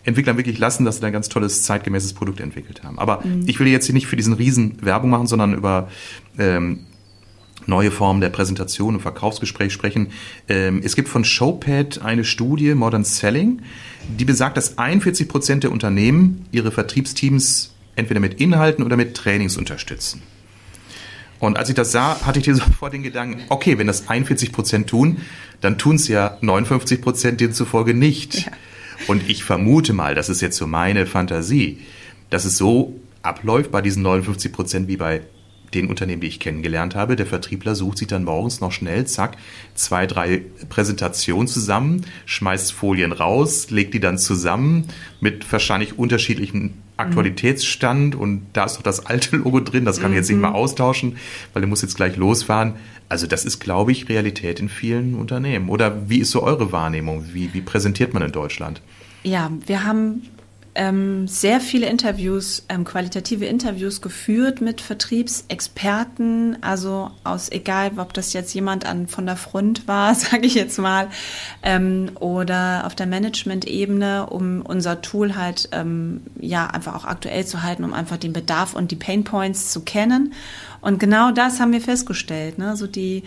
Entwicklern 0.03 0.37
wirklich 0.37 0.57
lassen, 0.57 0.85
dass 0.85 0.97
sie 0.97 1.05
ein 1.05 1.13
ganz 1.13 1.29
tolles 1.29 1.63
zeitgemäßes 1.63 2.13
Produkt 2.13 2.39
entwickelt 2.39 2.83
haben. 2.83 2.99
Aber 2.99 3.23
mhm. 3.23 3.43
ich 3.47 3.59
will 3.59 3.67
jetzt 3.67 3.85
hier 3.85 3.93
nicht 3.93 4.07
für 4.07 4.15
diesen 4.15 4.33
Riesen 4.33 4.77
Werbung 4.81 5.09
machen, 5.09 5.27
sondern 5.27 5.53
über 5.53 5.89
ähm, 6.37 6.85
neue 7.65 7.91
Formen 7.91 8.21
der 8.21 8.29
Präsentation 8.29 8.95
und 8.95 9.01
Verkaufsgespräch 9.01 9.71
sprechen. 9.71 10.07
Ähm, 10.47 10.81
es 10.83 10.95
gibt 10.95 11.09
von 11.09 11.23
Showpad 11.23 12.01
eine 12.03 12.23
Studie, 12.23 12.73
Modern 12.75 13.03
Selling, 13.03 13.61
die 14.17 14.25
besagt, 14.25 14.57
dass 14.57 14.77
41 14.77 15.27
Prozent 15.27 15.63
der 15.63 15.71
Unternehmen 15.71 16.45
ihre 16.51 16.71
Vertriebsteams 16.71 17.73
entweder 17.95 18.19
mit 18.19 18.41
Inhalten 18.41 18.83
oder 18.83 18.97
mit 18.97 19.15
Trainings 19.15 19.57
unterstützen. 19.57 20.21
Und 21.39 21.57
als 21.57 21.69
ich 21.69 21.75
das 21.75 21.91
sah, 21.91 22.25
hatte 22.25 22.39
ich 22.39 22.45
dir 22.45 22.55
sofort 22.55 22.93
den 22.93 23.03
Gedanken, 23.03 23.41
okay, 23.49 23.77
wenn 23.77 23.87
das 23.87 24.09
41 24.09 24.51
Prozent 24.51 24.89
tun, 24.89 25.17
dann 25.61 25.77
tun 25.77 25.95
es 25.95 26.07
ja 26.07 26.37
59 26.41 27.01
Prozent 27.01 27.41
demzufolge 27.41 27.93
nicht. 27.93 28.45
Ja. 28.45 28.51
Und 29.07 29.29
ich 29.29 29.43
vermute 29.43 29.93
mal, 29.93 30.15
das 30.15 30.29
ist 30.29 30.41
jetzt 30.41 30.57
so 30.57 30.67
meine 30.67 31.05
Fantasie, 31.05 31.79
dass 32.29 32.45
es 32.45 32.57
so 32.57 32.99
abläuft 33.21 33.71
bei 33.71 33.81
diesen 33.81 34.03
59 34.03 34.51
Prozent 34.51 34.87
wie 34.87 34.97
bei 34.97 35.21
den 35.73 35.87
Unternehmen, 35.87 36.21
die 36.21 36.27
ich 36.27 36.39
kennengelernt 36.39 36.95
habe. 36.95 37.15
Der 37.15 37.25
Vertriebler 37.25 37.75
sucht 37.75 37.99
sich 37.99 38.07
dann 38.07 38.23
morgens 38.23 38.59
noch 38.59 38.71
schnell, 38.71 39.05
zack, 39.05 39.37
zwei, 39.75 40.07
drei 40.07 40.41
Präsentationen 40.67 41.47
zusammen, 41.47 42.05
schmeißt 42.25 42.73
Folien 42.73 43.11
raus, 43.11 43.69
legt 43.69 43.93
die 43.93 43.99
dann 43.99 44.17
zusammen 44.17 44.85
mit 45.19 45.51
wahrscheinlich 45.51 45.97
unterschiedlichem 45.97 46.73
Aktualitätsstand 46.99 48.15
und 48.15 48.47
da 48.53 48.65
ist 48.65 48.77
doch 48.77 48.83
das 48.83 49.05
alte 49.05 49.37
Logo 49.37 49.59
drin, 49.59 49.85
das 49.85 49.99
kann 49.99 50.11
ich 50.11 50.17
jetzt 50.17 50.29
nicht 50.29 50.39
mehr 50.39 50.51
mhm. 50.51 50.55
austauschen, 50.55 51.17
weil 51.53 51.61
der 51.61 51.69
muss 51.69 51.81
jetzt 51.81 51.95
gleich 51.95 52.15
losfahren. 52.17 52.73
Also 53.07 53.25
das 53.25 53.45
ist, 53.45 53.59
glaube 53.59 53.91
ich, 53.91 54.07
Realität 54.09 54.59
in 54.59 54.69
vielen 54.69 55.15
Unternehmen. 55.15 55.69
Oder 55.69 56.09
wie 56.09 56.19
ist 56.19 56.31
so 56.31 56.43
eure 56.43 56.71
Wahrnehmung? 56.71 57.25
Wie, 57.33 57.53
wie 57.53 57.61
präsentiert 57.61 58.13
man 58.13 58.21
in 58.21 58.31
Deutschland? 58.31 58.81
Ja, 59.23 59.51
wir 59.65 59.83
haben 59.83 60.21
ähm, 60.75 61.27
sehr 61.27 61.59
viele 61.59 61.87
Interviews, 61.87 62.65
ähm, 62.69 62.83
qualitative 62.83 63.45
Interviews 63.45 64.01
geführt 64.01 64.61
mit 64.61 64.81
Vertriebsexperten, 64.81 66.57
also 66.61 67.11
aus 67.23 67.51
egal, 67.51 67.91
ob 67.97 68.13
das 68.13 68.33
jetzt 68.33 68.53
jemand 68.53 68.85
an 68.85 69.07
von 69.07 69.25
der 69.25 69.35
Front 69.35 69.87
war, 69.87 70.15
sage 70.15 70.45
ich 70.45 70.53
jetzt 70.53 70.77
mal, 70.77 71.09
ähm, 71.63 72.11
oder 72.19 72.85
auf 72.85 72.95
der 72.95 73.07
Management-Ebene, 73.07 74.27
um 74.27 74.61
unser 74.61 75.01
Tool 75.01 75.35
halt 75.35 75.69
ähm, 75.71 76.21
ja 76.39 76.67
einfach 76.67 76.95
auch 76.95 77.05
aktuell 77.05 77.45
zu 77.45 77.63
halten, 77.63 77.83
um 77.83 77.93
einfach 77.93 78.17
den 78.17 78.33
Bedarf 78.33 78.73
und 78.73 78.91
die 78.91 78.95
Pain 78.95 79.23
Points 79.23 79.71
zu 79.71 79.81
kennen. 79.81 80.33
Und 80.81 80.99
genau 80.99 81.31
das 81.31 81.59
haben 81.59 81.71
wir 81.73 81.81
festgestellt. 81.81 82.57
Ne? 82.57 82.75
So 82.75 82.87
die 82.87 83.23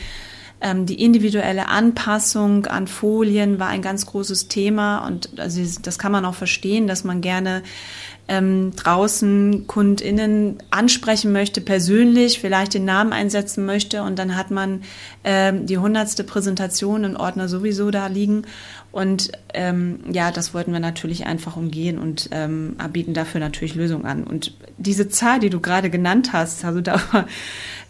ähm, 0.63 0.87
die 0.87 1.03
individuelle 1.03 1.69
Anpassung 1.69 2.67
an 2.67 2.87
Folien 2.87 3.59
war 3.59 3.69
ein 3.69 3.83
ganz 3.83 4.07
großes 4.07 4.49
Thema 4.49 5.07
und 5.07 5.39
also 5.39 5.61
das 5.83 5.99
kann 5.99 6.13
man 6.13 6.25
auch 6.25 6.35
verstehen, 6.35 6.87
dass 6.87 7.03
man 7.05 7.21
gerne 7.21 7.63
ähm, 8.29 8.71
draußen 8.77 9.67
KundInnen 9.67 10.59
ansprechen 10.71 11.33
möchte, 11.33 11.61
persönlich, 11.61 12.41
vielleicht 12.41 12.75
den 12.75 12.85
Namen 12.85 13.13
einsetzen 13.13 13.67
möchte 13.67 14.05
und 14.05 14.19
dann 14.19 14.37
hat 14.37 14.53
man 14.53 14.83
ähm, 15.25 15.67
die 15.67 15.79
hundertste 15.79 16.23
Präsentation 16.23 17.03
in 17.05 17.17
Ordner 17.17 17.49
sowieso 17.49 17.91
da 17.91 18.07
liegen 18.07 18.45
und 18.93 19.33
ähm, 19.55 20.01
ja, 20.13 20.31
das 20.31 20.55
wollten 20.55 20.73
wir 20.73 20.81
natürlich 20.81 21.27
einfach 21.27 21.57
umgehen 21.57 21.99
und 21.99 22.29
ähm, 22.31 22.77
bieten 22.93 23.15
dafür 23.15 23.41
natürlich 23.41 23.75
Lösungen 23.75 24.05
an. 24.05 24.25
Und 24.25 24.55
diese 24.77 25.09
Zahl, 25.09 25.41
die 25.41 25.49
du 25.49 25.61
gerade 25.61 25.89
genannt 25.89 26.35
hast, 26.35 26.65
also 26.65 26.83
da 26.83 27.01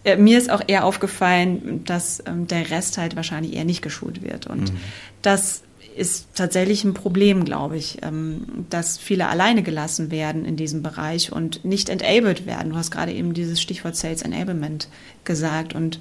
äh, 0.05 0.17
mir 0.17 0.39
ist 0.39 0.51
auch 0.51 0.63
eher 0.67 0.85
aufgefallen, 0.85 1.85
dass 1.85 2.23
ähm, 2.27 2.47
der 2.47 2.71
Rest 2.71 2.99
halt 2.99 3.17
wahrscheinlich 3.17 3.55
eher 3.55 3.65
nicht 3.65 3.83
geschult 3.83 4.23
wird. 4.23 4.47
Und 4.47 4.73
mhm. 4.73 4.77
das 5.23 5.63
ist 5.97 6.29
tatsächlich 6.35 6.85
ein 6.85 6.95
Problem, 6.95 7.45
glaube 7.45 7.77
ich, 7.77 7.99
ähm, 8.03 8.67
dass 8.71 8.99
viele 8.99 9.29
alleine 9.29 9.63
gelassen 9.63 10.11
werden 10.11 10.45
in 10.45 10.57
diesem 10.57 10.83
Bereich 10.83 11.33
und 11.33 11.65
nicht 11.65 11.89
enabled 11.89 12.47
werden. 12.47 12.71
Du 12.71 12.77
hast 12.77 12.91
gerade 12.91 13.13
eben 13.13 13.35
dieses 13.35 13.61
Stichwort 13.61 13.97
Sales 13.97 14.23
Enablement 14.23 14.89
gesagt 15.25 15.75
und 15.75 16.01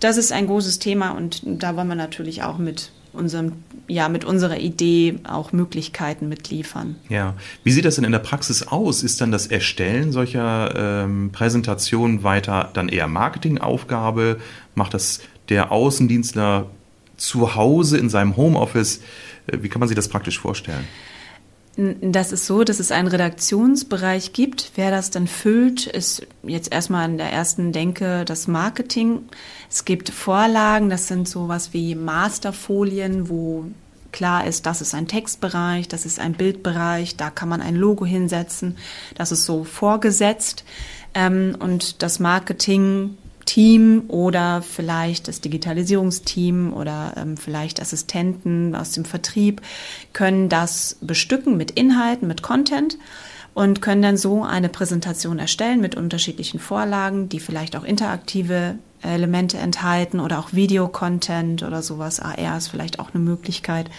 das 0.00 0.16
ist 0.16 0.32
ein 0.32 0.46
großes 0.46 0.78
Thema 0.78 1.10
und 1.10 1.42
da 1.44 1.76
wollen 1.76 1.88
wir 1.88 1.94
natürlich 1.94 2.42
auch 2.42 2.58
mit 2.58 2.90
unserem, 3.12 3.52
ja, 3.88 4.08
mit 4.08 4.24
unserer 4.24 4.58
Idee 4.58 5.18
auch 5.24 5.52
Möglichkeiten 5.52 6.28
mitliefern. 6.28 6.96
Ja. 7.08 7.34
Wie 7.64 7.72
sieht 7.72 7.84
das 7.84 7.96
denn 7.96 8.04
in 8.04 8.12
der 8.12 8.18
Praxis 8.20 8.62
aus? 8.62 9.02
Ist 9.02 9.20
dann 9.20 9.30
das 9.30 9.46
Erstellen 9.46 10.12
solcher 10.12 11.04
ähm, 11.04 11.30
Präsentationen 11.32 12.22
weiter 12.22 12.70
dann 12.72 12.88
eher 12.88 13.08
Marketingaufgabe? 13.08 14.38
Macht 14.74 14.94
das 14.94 15.20
der 15.48 15.72
Außendienstler 15.72 16.66
zu 17.16 17.54
Hause 17.54 17.98
in 17.98 18.08
seinem 18.08 18.36
Homeoffice? 18.36 19.00
Äh, 19.46 19.58
wie 19.62 19.68
kann 19.68 19.80
man 19.80 19.88
sich 19.88 19.96
das 19.96 20.08
praktisch 20.08 20.38
vorstellen? 20.38 20.86
Das 21.76 22.32
ist 22.32 22.46
so, 22.46 22.64
dass 22.64 22.80
es 22.80 22.90
einen 22.90 23.08
Redaktionsbereich 23.08 24.32
gibt. 24.32 24.72
Wer 24.74 24.90
das 24.90 25.10
dann 25.10 25.26
füllt, 25.26 25.86
ist 25.86 26.26
jetzt 26.42 26.72
erstmal 26.72 27.08
in 27.08 27.16
der 27.16 27.32
ersten 27.32 27.72
Denke 27.72 28.24
das 28.24 28.48
Marketing. 28.48 29.28
Es 29.70 29.84
gibt 29.84 30.10
Vorlagen, 30.10 30.90
das 30.90 31.06
sind 31.06 31.28
sowas 31.28 31.72
wie 31.72 31.94
Masterfolien, 31.94 33.30
wo 33.30 33.66
klar 34.12 34.46
ist, 34.46 34.66
das 34.66 34.80
ist 34.80 34.94
ein 34.94 35.06
Textbereich, 35.06 35.86
das 35.86 36.04
ist 36.04 36.18
ein 36.18 36.32
Bildbereich, 36.32 37.16
da 37.16 37.30
kann 37.30 37.48
man 37.48 37.62
ein 37.62 37.76
Logo 37.76 38.04
hinsetzen. 38.04 38.76
Das 39.14 39.30
ist 39.30 39.44
so 39.44 39.64
vorgesetzt. 39.64 40.64
Ähm, 41.14 41.56
und 41.58 42.02
das 42.02 42.18
Marketing 42.18 43.16
Team 43.50 44.04
oder 44.06 44.62
vielleicht 44.62 45.26
das 45.26 45.40
Digitalisierungsteam 45.40 46.72
oder 46.72 47.14
ähm, 47.16 47.36
vielleicht 47.36 47.82
Assistenten 47.82 48.76
aus 48.76 48.92
dem 48.92 49.04
Vertrieb 49.04 49.60
können 50.12 50.48
das 50.48 50.98
bestücken 51.00 51.56
mit 51.56 51.72
Inhalten, 51.72 52.28
mit 52.28 52.42
Content 52.42 52.96
und 53.52 53.82
können 53.82 54.02
dann 54.02 54.16
so 54.16 54.44
eine 54.44 54.68
Präsentation 54.68 55.40
erstellen 55.40 55.80
mit 55.80 55.96
unterschiedlichen 55.96 56.60
Vorlagen, 56.60 57.28
die 57.28 57.40
vielleicht 57.40 57.74
auch 57.74 57.82
interaktive 57.82 58.78
Elemente 59.02 59.58
enthalten 59.58 60.20
oder 60.20 60.38
auch 60.38 60.52
Videocontent 60.52 61.64
oder 61.64 61.82
sowas. 61.82 62.20
AR 62.20 62.56
ist 62.56 62.68
vielleicht 62.68 63.00
auch 63.00 63.12
eine 63.12 63.24
Möglichkeit. 63.24 63.90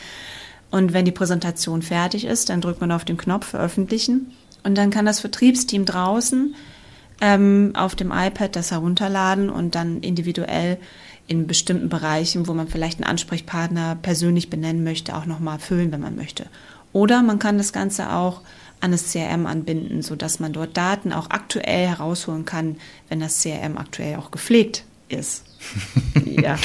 Und 0.70 0.94
wenn 0.94 1.04
die 1.04 1.12
Präsentation 1.12 1.82
fertig 1.82 2.24
ist, 2.24 2.48
dann 2.48 2.62
drückt 2.62 2.80
man 2.80 2.94
auf 2.94 3.04
den 3.04 3.18
Knopf 3.18 3.48
Veröffentlichen 3.48 4.32
und 4.64 4.78
dann 4.78 4.92
kann 4.92 5.06
das 5.06 5.20
Vertriebsteam 5.20 5.84
draußen 5.84 6.56
ähm, 7.22 7.72
auf 7.76 7.96
dem 7.96 8.12
iPad 8.12 8.56
das 8.56 8.72
herunterladen 8.72 9.50
und 9.50 9.76
dann 9.76 10.02
individuell 10.02 10.78
in 11.28 11.48
bestimmten 11.48 11.88
Bereichen, 11.88 12.48
wo 12.48 12.54
man 12.54 12.68
vielleicht 12.68 13.00
einen 13.00 13.10
Ansprechpartner 13.10 13.96
persönlich 14.02 14.50
benennen 14.50 14.84
möchte, 14.84 15.16
auch 15.16 15.26
nochmal 15.26 15.60
füllen, 15.60 15.92
wenn 15.92 16.02
man 16.02 16.16
möchte. 16.16 16.48
Oder 16.92 17.22
man 17.22 17.40
kann 17.40 17.58
das 17.58 17.72
Ganze 17.72 18.12
auch 18.12 18.42
an 18.82 18.92
das 18.92 19.12
CRM 19.12 19.46
anbinden, 19.46 20.02
sodass 20.02 20.40
man 20.40 20.52
dort 20.52 20.76
Daten 20.76 21.14
auch 21.14 21.30
aktuell 21.30 21.88
herausholen 21.88 22.46
kann, 22.46 22.78
wenn 23.08 23.20
das 23.20 23.42
CRM 23.42 23.78
aktuell 23.78 24.18
auch 24.18 24.32
gepflegt 24.32 24.84
ist. 25.12 25.44
ja. 26.26 26.58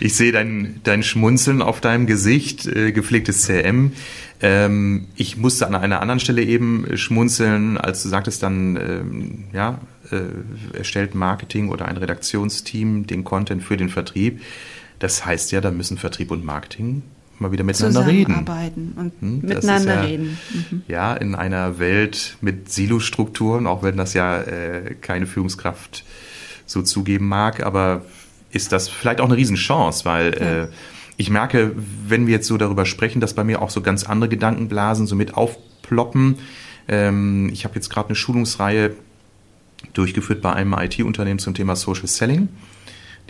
Ich 0.00 0.14
sehe 0.14 0.32
dein, 0.32 0.80
dein 0.84 1.02
Schmunzeln 1.02 1.62
auf 1.62 1.80
deinem 1.80 2.06
Gesicht, 2.06 2.66
äh, 2.66 2.92
gepflegtes 2.92 3.46
CRM. 3.46 3.92
Ähm, 4.40 5.06
ich 5.16 5.36
musste 5.36 5.66
an 5.66 5.74
einer 5.74 6.00
anderen 6.00 6.20
Stelle 6.20 6.42
eben 6.42 6.96
schmunzeln, 6.96 7.78
als 7.78 8.02
du 8.02 8.08
sagtest 8.08 8.42
dann, 8.42 8.76
ähm, 8.76 9.44
ja, 9.52 9.80
äh, 10.10 10.76
erstellt 10.76 11.14
Marketing 11.14 11.70
oder 11.70 11.86
ein 11.86 11.96
Redaktionsteam 11.96 13.06
den 13.06 13.24
Content 13.24 13.62
für 13.62 13.76
den 13.76 13.88
Vertrieb. 13.88 14.42
Das 14.98 15.24
heißt 15.24 15.52
ja, 15.52 15.60
da 15.60 15.70
müssen 15.70 15.96
Vertrieb 15.96 16.30
und 16.30 16.44
Marketing 16.44 17.02
mal 17.38 17.52
wieder 17.52 17.64
miteinander 17.64 18.06
reden. 18.06 18.34
und 18.96 19.12
hm, 19.20 19.40
miteinander 19.42 19.94
ja, 19.94 20.00
reden. 20.02 20.38
Mhm. 20.52 20.82
Ja, 20.88 21.14
in 21.14 21.34
einer 21.34 21.78
Welt 21.78 22.36
mit 22.40 22.70
Silostrukturen, 22.70 23.66
auch 23.66 23.82
wenn 23.82 23.96
das 23.96 24.14
ja 24.14 24.40
äh, 24.40 24.94
keine 25.00 25.26
Führungskraft 25.26 26.04
so 26.66 26.82
zugeben 26.82 27.28
mag, 27.28 27.64
aber 27.64 28.02
ist 28.50 28.72
das 28.72 28.88
vielleicht 28.88 29.20
auch 29.20 29.26
eine 29.26 29.36
Riesenchance, 29.36 30.04
weil 30.04 30.34
ja. 30.38 30.62
äh, 30.64 30.68
ich 31.16 31.30
merke, 31.30 31.72
wenn 32.06 32.26
wir 32.26 32.34
jetzt 32.34 32.46
so 32.46 32.56
darüber 32.56 32.86
sprechen, 32.86 33.20
dass 33.20 33.34
bei 33.34 33.44
mir 33.44 33.62
auch 33.62 33.70
so 33.70 33.80
ganz 33.80 34.04
andere 34.04 34.28
Gedankenblasen 34.28 35.06
so 35.06 35.14
mit 35.14 35.34
aufploppen. 35.34 36.38
Ähm, 36.88 37.50
ich 37.52 37.64
habe 37.64 37.74
jetzt 37.76 37.88
gerade 37.88 38.08
eine 38.08 38.16
Schulungsreihe 38.16 38.94
durchgeführt 39.92 40.42
bei 40.42 40.52
einem 40.52 40.72
IT-Unternehmen 40.72 41.38
zum 41.38 41.54
Thema 41.54 41.76
Social 41.76 42.06
Selling. 42.06 42.48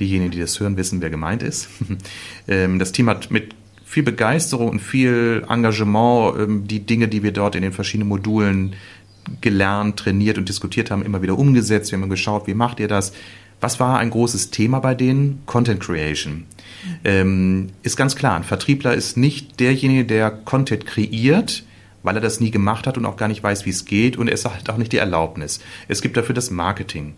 Diejenigen, 0.01 0.31
die 0.31 0.41
das 0.41 0.59
hören, 0.59 0.77
wissen, 0.77 1.01
wer 1.03 1.11
gemeint 1.11 1.43
ist. 1.43 1.69
ähm, 2.49 2.79
das 2.79 2.93
Team 2.93 3.09
hat 3.09 3.31
mit 3.31 3.55
viel 3.85 4.03
Begeisterung 4.03 4.71
und 4.71 4.81
viel 4.81 5.45
Engagement 5.49 6.37
ähm, 6.39 6.67
die 6.67 6.81
Dinge, 6.81 7.07
die 7.07 7.23
wir 7.23 7.33
dort 7.33 7.55
in 7.55 7.63
den 7.63 7.73
verschiedenen 7.73 8.09
Modulen 8.09 8.75
gelernt, 9.41 9.99
trainiert 9.99 10.39
und 10.39 10.49
diskutiert 10.49 10.91
haben, 10.91 11.05
immer 11.05 11.23
wieder 11.23 11.39
umgesetzt. 11.39 11.91
Wir 11.93 12.01
haben 12.01 12.09
geschaut, 12.09 12.47
wie 12.47 12.55
macht 12.55 12.81
ihr 12.81 12.89
das? 12.89 13.13
Was 13.61 13.81
war 13.81 13.99
ein 13.99 14.11
großes 14.11 14.51
Thema 14.51 14.81
bei 14.81 14.95
denen? 14.95 15.43
Content 15.47 15.81
Creation. 15.81 16.45
Ähm, 17.03 17.71
ist 17.83 17.97
ganz 17.97 18.15
klar, 18.17 18.37
ein 18.37 18.45
Vertriebler 18.45 18.95
ist 18.95 19.17
nicht 19.17 19.59
derjenige, 19.61 20.05
der 20.05 20.31
Content 20.31 20.85
kreiert, 20.87 21.65
weil 22.03 22.17
er 22.17 22.21
das 22.21 22.41
nie 22.41 22.51
gemacht 22.51 22.87
hat 22.87 22.99
und 22.99 23.07
auch 23.07 23.17
gar 23.17 23.29
nicht 23.29 23.43
weiß, 23.43 23.65
wie 23.65 23.71
es 23.71 23.87
geht 23.87 24.19
und 24.19 24.29
es 24.29 24.45
hat 24.45 24.69
auch 24.69 24.77
nicht 24.77 24.93
die 24.93 24.99
Erlaubnis. 24.99 25.61
Es 25.89 26.03
gibt 26.03 26.17
dafür 26.17 26.35
das 26.35 26.51
Marketing. 26.51 27.15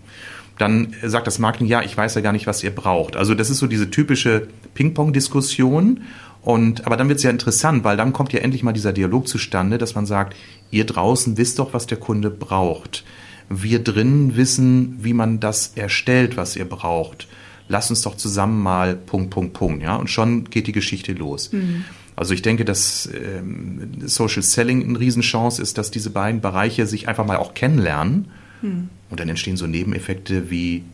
Dann 0.58 0.94
sagt 1.02 1.26
das 1.26 1.38
Marketing, 1.38 1.66
ja, 1.66 1.82
ich 1.82 1.96
weiß 1.96 2.14
ja 2.14 2.20
gar 2.20 2.32
nicht, 2.32 2.46
was 2.46 2.62
ihr 2.62 2.75
braucht. 2.75 3.16
Also 3.16 3.34
das 3.34 3.50
ist 3.50 3.58
so 3.58 3.66
diese 3.66 3.90
typische 3.90 4.48
Ping-Pong-Diskussion. 4.75 6.02
Und, 6.46 6.86
aber 6.86 6.96
dann 6.96 7.08
wird 7.08 7.18
es 7.18 7.24
ja 7.24 7.30
interessant, 7.30 7.82
weil 7.82 7.96
dann 7.96 8.12
kommt 8.12 8.32
ja 8.32 8.38
endlich 8.38 8.62
mal 8.62 8.72
dieser 8.72 8.92
Dialog 8.92 9.26
zustande, 9.26 9.78
dass 9.78 9.96
man 9.96 10.06
sagt, 10.06 10.36
ihr 10.70 10.86
draußen 10.86 11.36
wisst 11.36 11.58
doch, 11.58 11.74
was 11.74 11.88
der 11.88 11.98
Kunde 11.98 12.30
braucht. 12.30 13.02
Wir 13.48 13.80
drinnen 13.82 14.36
wissen, 14.36 14.96
wie 15.00 15.12
man 15.12 15.40
das 15.40 15.72
erstellt, 15.74 16.36
was 16.36 16.54
ihr 16.54 16.64
braucht. 16.64 17.26
Lass 17.66 17.90
uns 17.90 18.02
doch 18.02 18.16
zusammen 18.16 18.62
mal 18.62 18.94
Punkt, 18.94 19.30
Punkt, 19.30 19.54
Punkt, 19.54 19.82
ja. 19.82 19.96
Und 19.96 20.08
schon 20.08 20.44
geht 20.44 20.68
die 20.68 20.72
Geschichte 20.72 21.14
los. 21.14 21.52
Mhm. 21.52 21.84
Also 22.14 22.32
ich 22.32 22.42
denke, 22.42 22.64
dass 22.64 23.10
ähm, 23.12 24.06
Social 24.06 24.42
Selling 24.42 24.88
eine 24.88 25.00
Riesenchance 25.00 25.60
ist, 25.60 25.78
dass 25.78 25.90
diese 25.90 26.10
beiden 26.10 26.40
Bereiche 26.40 26.86
sich 26.86 27.08
einfach 27.08 27.26
mal 27.26 27.38
auch 27.38 27.54
kennenlernen. 27.54 28.28
Mhm. 28.62 28.88
Und 29.10 29.18
dann 29.18 29.28
entstehen 29.28 29.56
so 29.56 29.66
Nebeneffekte, 29.66 30.48
wie 30.48 30.84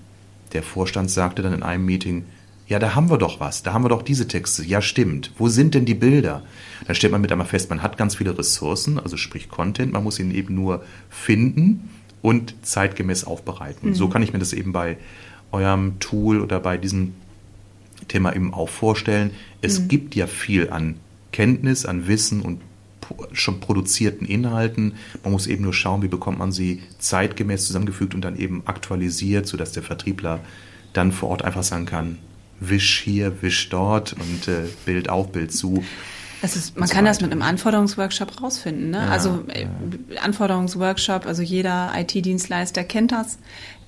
der 0.54 0.62
Vorstand 0.62 1.10
sagte 1.10 1.42
dann 1.42 1.52
in 1.52 1.62
einem 1.62 1.84
Meeting, 1.84 2.24
ja, 2.72 2.78
da 2.78 2.94
haben 2.94 3.10
wir 3.10 3.18
doch 3.18 3.38
was, 3.38 3.62
da 3.62 3.74
haben 3.74 3.84
wir 3.84 3.90
doch 3.90 4.00
diese 4.00 4.26
Texte. 4.26 4.64
Ja, 4.64 4.80
stimmt. 4.80 5.30
Wo 5.36 5.48
sind 5.48 5.74
denn 5.74 5.84
die 5.84 5.94
Bilder? 5.94 6.42
Dann 6.86 6.96
stellt 6.96 7.12
man 7.12 7.20
mit 7.20 7.30
einmal 7.30 7.46
fest, 7.46 7.68
man 7.68 7.82
hat 7.82 7.98
ganz 7.98 8.14
viele 8.14 8.38
Ressourcen, 8.38 8.98
also 8.98 9.18
sprich 9.18 9.50
Content, 9.50 9.92
man 9.92 10.02
muss 10.02 10.18
ihn 10.18 10.34
eben 10.34 10.54
nur 10.54 10.82
finden 11.10 11.90
und 12.22 12.54
zeitgemäß 12.62 13.24
aufbereiten. 13.24 13.90
Mhm. 13.90 13.94
So 13.94 14.08
kann 14.08 14.22
ich 14.22 14.32
mir 14.32 14.38
das 14.38 14.54
eben 14.54 14.72
bei 14.72 14.96
eurem 15.50 15.98
Tool 16.00 16.40
oder 16.40 16.60
bei 16.60 16.78
diesem 16.78 17.12
Thema 18.08 18.34
eben 18.34 18.54
auch 18.54 18.70
vorstellen. 18.70 19.32
Es 19.60 19.78
mhm. 19.78 19.88
gibt 19.88 20.14
ja 20.14 20.26
viel 20.26 20.70
an 20.70 20.94
Kenntnis, 21.30 21.84
an 21.84 22.06
Wissen 22.06 22.40
und 22.40 22.62
schon 23.32 23.60
produzierten 23.60 24.26
Inhalten. 24.26 24.94
Man 25.22 25.32
muss 25.32 25.46
eben 25.46 25.62
nur 25.62 25.74
schauen, 25.74 26.00
wie 26.00 26.08
bekommt 26.08 26.38
man 26.38 26.52
sie 26.52 26.80
zeitgemäß 27.00 27.66
zusammengefügt 27.66 28.14
und 28.14 28.22
dann 28.22 28.38
eben 28.38 28.62
aktualisiert, 28.64 29.46
sodass 29.46 29.72
der 29.72 29.82
Vertriebler 29.82 30.40
dann 30.94 31.12
vor 31.12 31.28
Ort 31.28 31.44
einfach 31.44 31.64
sagen 31.64 31.84
kann, 31.84 32.16
wisch 32.68 33.00
hier, 33.02 33.42
wisch 33.42 33.68
dort 33.68 34.14
und 34.14 34.48
äh, 34.48 34.68
Bild 34.84 35.08
auf, 35.08 35.32
Bild 35.32 35.52
zu. 35.52 35.82
Ist, 36.42 36.76
man 36.76 36.88
so 36.88 36.94
kann 36.94 37.04
weiter. 37.04 37.12
das 37.12 37.20
mit 37.20 37.30
einem 37.30 37.42
Anforderungsworkshop 37.42 38.42
rausfinden. 38.42 38.90
Ne? 38.90 38.98
Ja, 38.98 39.08
also 39.08 39.44
äh, 39.48 39.62
ja. 39.62 40.20
Anforderungsworkshop, 40.22 41.24
also 41.24 41.40
jeder 41.40 41.92
IT-Dienstleister 41.96 42.82
kennt 42.82 43.12
das. 43.12 43.38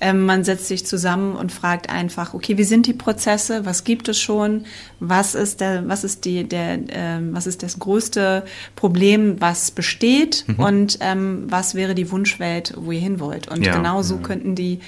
Ähm, 0.01 0.25
man 0.25 0.45
setzt 0.45 0.69
sich 0.69 0.87
zusammen 0.87 1.35
und 1.35 1.51
fragt 1.51 1.91
einfach, 1.91 2.33
okay, 2.33 2.57
wie 2.57 2.65
sind 2.65 2.87
die 2.87 2.93
Prozesse? 2.93 3.65
Was 3.65 3.83
gibt 3.83 4.09
es 4.09 4.21
schon? 4.21 4.67
Was 5.01 5.35
ist 5.35 5.61
der, 5.61 5.89
was 5.89 6.05
ist 6.05 6.25
die, 6.25 6.45
der, 6.45 6.75
äh, 6.75 7.21
was 7.33 7.49
ist 7.49 7.65
das 7.65 7.81
größte 7.81 8.45
Problem, 8.77 9.41
was 9.41 9.73
besteht? 9.73 10.45
Mhm. 10.47 10.55
Und 10.57 10.99
ähm, 11.01 11.47
was 11.49 11.75
wäre 11.75 11.97
die 11.97 12.11
Wunschwelt, 12.13 12.75
wo 12.77 12.93
ihr 12.93 13.01
hin 13.01 13.19
wollt? 13.19 13.49
Und 13.49 13.65
ja, 13.65 13.75
genau 13.75 14.03
so 14.03 14.19
könnten 14.19 14.55
die 14.55 14.79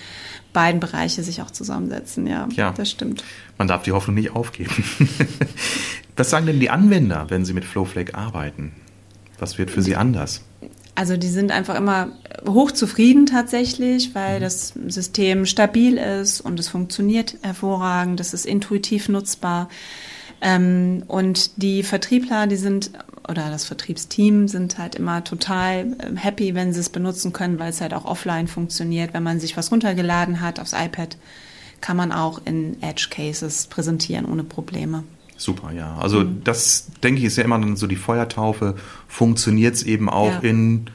beiden 0.56 0.80
Bereiche 0.80 1.22
sich 1.22 1.42
auch 1.42 1.50
zusammensetzen. 1.50 2.26
Ja, 2.26 2.48
ja, 2.50 2.72
das 2.72 2.90
stimmt. 2.90 3.22
Man 3.58 3.68
darf 3.68 3.82
die 3.82 3.92
Hoffnung 3.92 4.14
nicht 4.14 4.34
aufgeben. 4.34 4.72
Was 6.16 6.30
sagen 6.30 6.46
denn 6.46 6.60
die 6.60 6.70
Anwender, 6.70 7.26
wenn 7.28 7.44
sie 7.44 7.52
mit 7.52 7.66
Flowflake 7.66 8.14
arbeiten? 8.14 8.72
Was 9.38 9.58
wird 9.58 9.70
für 9.70 9.82
sie 9.82 9.96
anders? 9.96 10.40
Also 10.94 11.18
die 11.18 11.28
sind 11.28 11.52
einfach 11.52 11.74
immer 11.74 12.08
hochzufrieden 12.48 13.26
tatsächlich, 13.26 14.14
weil 14.14 14.38
mhm. 14.38 14.44
das 14.44 14.72
System 14.86 15.44
stabil 15.44 15.98
ist 15.98 16.40
und 16.40 16.58
es 16.58 16.68
funktioniert 16.70 17.36
hervorragend, 17.42 18.18
es 18.20 18.32
ist 18.32 18.46
intuitiv 18.46 19.10
nutzbar. 19.10 19.68
Ähm, 20.40 21.02
und 21.06 21.62
die 21.62 21.82
Vertriebler, 21.82 22.46
die 22.46 22.56
sind, 22.56 22.90
oder 23.28 23.50
das 23.50 23.64
Vertriebsteam 23.64 24.48
sind 24.48 24.78
halt 24.78 24.94
immer 24.94 25.24
total 25.24 25.96
ähm, 26.00 26.16
happy, 26.16 26.54
wenn 26.54 26.72
sie 26.72 26.80
es 26.80 26.90
benutzen 26.90 27.32
können, 27.32 27.58
weil 27.58 27.70
es 27.70 27.80
halt 27.80 27.94
auch 27.94 28.04
offline 28.04 28.48
funktioniert. 28.48 29.14
Wenn 29.14 29.22
man 29.22 29.40
sich 29.40 29.56
was 29.56 29.72
runtergeladen 29.72 30.40
hat 30.40 30.60
aufs 30.60 30.72
iPad, 30.72 31.16
kann 31.80 31.96
man 31.96 32.12
auch 32.12 32.40
in 32.44 32.82
Edge 32.82 33.08
Cases 33.10 33.66
präsentieren 33.66 34.26
ohne 34.26 34.44
Probleme. 34.44 35.04
Super, 35.36 35.72
ja. 35.72 35.96
Also 35.98 36.20
mhm. 36.20 36.42
das, 36.44 36.86
denke 37.02 37.20
ich, 37.20 37.26
ist 37.26 37.36
ja 37.36 37.44
immer 37.44 37.58
dann 37.58 37.76
so 37.76 37.86
die 37.86 37.96
Feuertaufe. 37.96 38.74
Funktioniert 39.08 39.74
es 39.74 39.82
eben 39.82 40.08
auch 40.08 40.42
ja. 40.42 40.48
in 40.48 40.86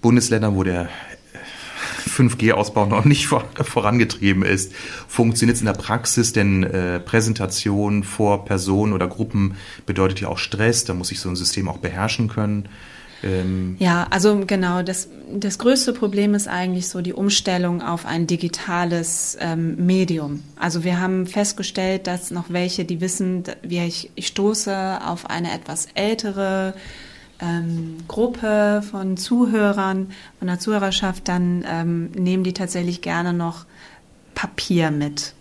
Bundesländern, 0.00 0.54
wo 0.56 0.62
der 0.62 0.88
5G-Ausbau 2.12 2.86
noch 2.86 3.04
nicht 3.04 3.26
vor, 3.26 3.44
vorangetrieben 3.54 4.42
ist. 4.42 4.72
Funktioniert 5.08 5.56
es 5.56 5.62
in 5.62 5.66
der 5.66 5.72
Praxis? 5.72 6.32
Denn 6.32 6.62
äh, 6.62 7.00
Präsentation 7.00 8.04
vor 8.04 8.44
Personen 8.44 8.92
oder 8.92 9.08
Gruppen 9.08 9.56
bedeutet 9.86 10.20
ja 10.20 10.28
auch 10.28 10.38
Stress. 10.38 10.84
Da 10.84 10.94
muss 10.94 11.10
ich 11.12 11.20
so 11.20 11.28
ein 11.28 11.36
System 11.36 11.68
auch 11.68 11.78
beherrschen 11.78 12.28
können. 12.28 12.68
Ähm 13.22 13.76
ja, 13.78 14.06
also 14.10 14.42
genau, 14.46 14.82
das, 14.82 15.08
das 15.32 15.58
größte 15.58 15.92
Problem 15.92 16.34
ist 16.34 16.48
eigentlich 16.48 16.88
so 16.88 17.00
die 17.00 17.12
Umstellung 17.12 17.82
auf 17.82 18.06
ein 18.06 18.26
digitales 18.26 19.36
ähm, 19.40 19.84
Medium. 19.84 20.42
Also 20.56 20.84
wir 20.84 21.00
haben 21.00 21.26
festgestellt, 21.26 22.06
dass 22.06 22.30
noch 22.30 22.46
welche, 22.48 22.84
die 22.84 23.00
wissen, 23.00 23.44
wie 23.62 23.80
ich, 23.80 24.10
ich 24.14 24.26
stoße 24.28 25.00
auf 25.04 25.30
eine 25.30 25.52
etwas 25.52 25.86
ältere 25.94 26.74
ähm, 27.42 27.98
Gruppe 28.08 28.82
von 28.88 29.16
Zuhörern, 29.16 30.10
von 30.38 30.48
der 30.48 30.58
Zuhörerschaft, 30.58 31.28
dann 31.28 31.64
ähm, 31.68 32.10
nehmen 32.12 32.44
die 32.44 32.54
tatsächlich 32.54 33.02
gerne 33.02 33.32
noch 33.32 33.66
Papier 34.34 34.90
mit. 34.90 35.34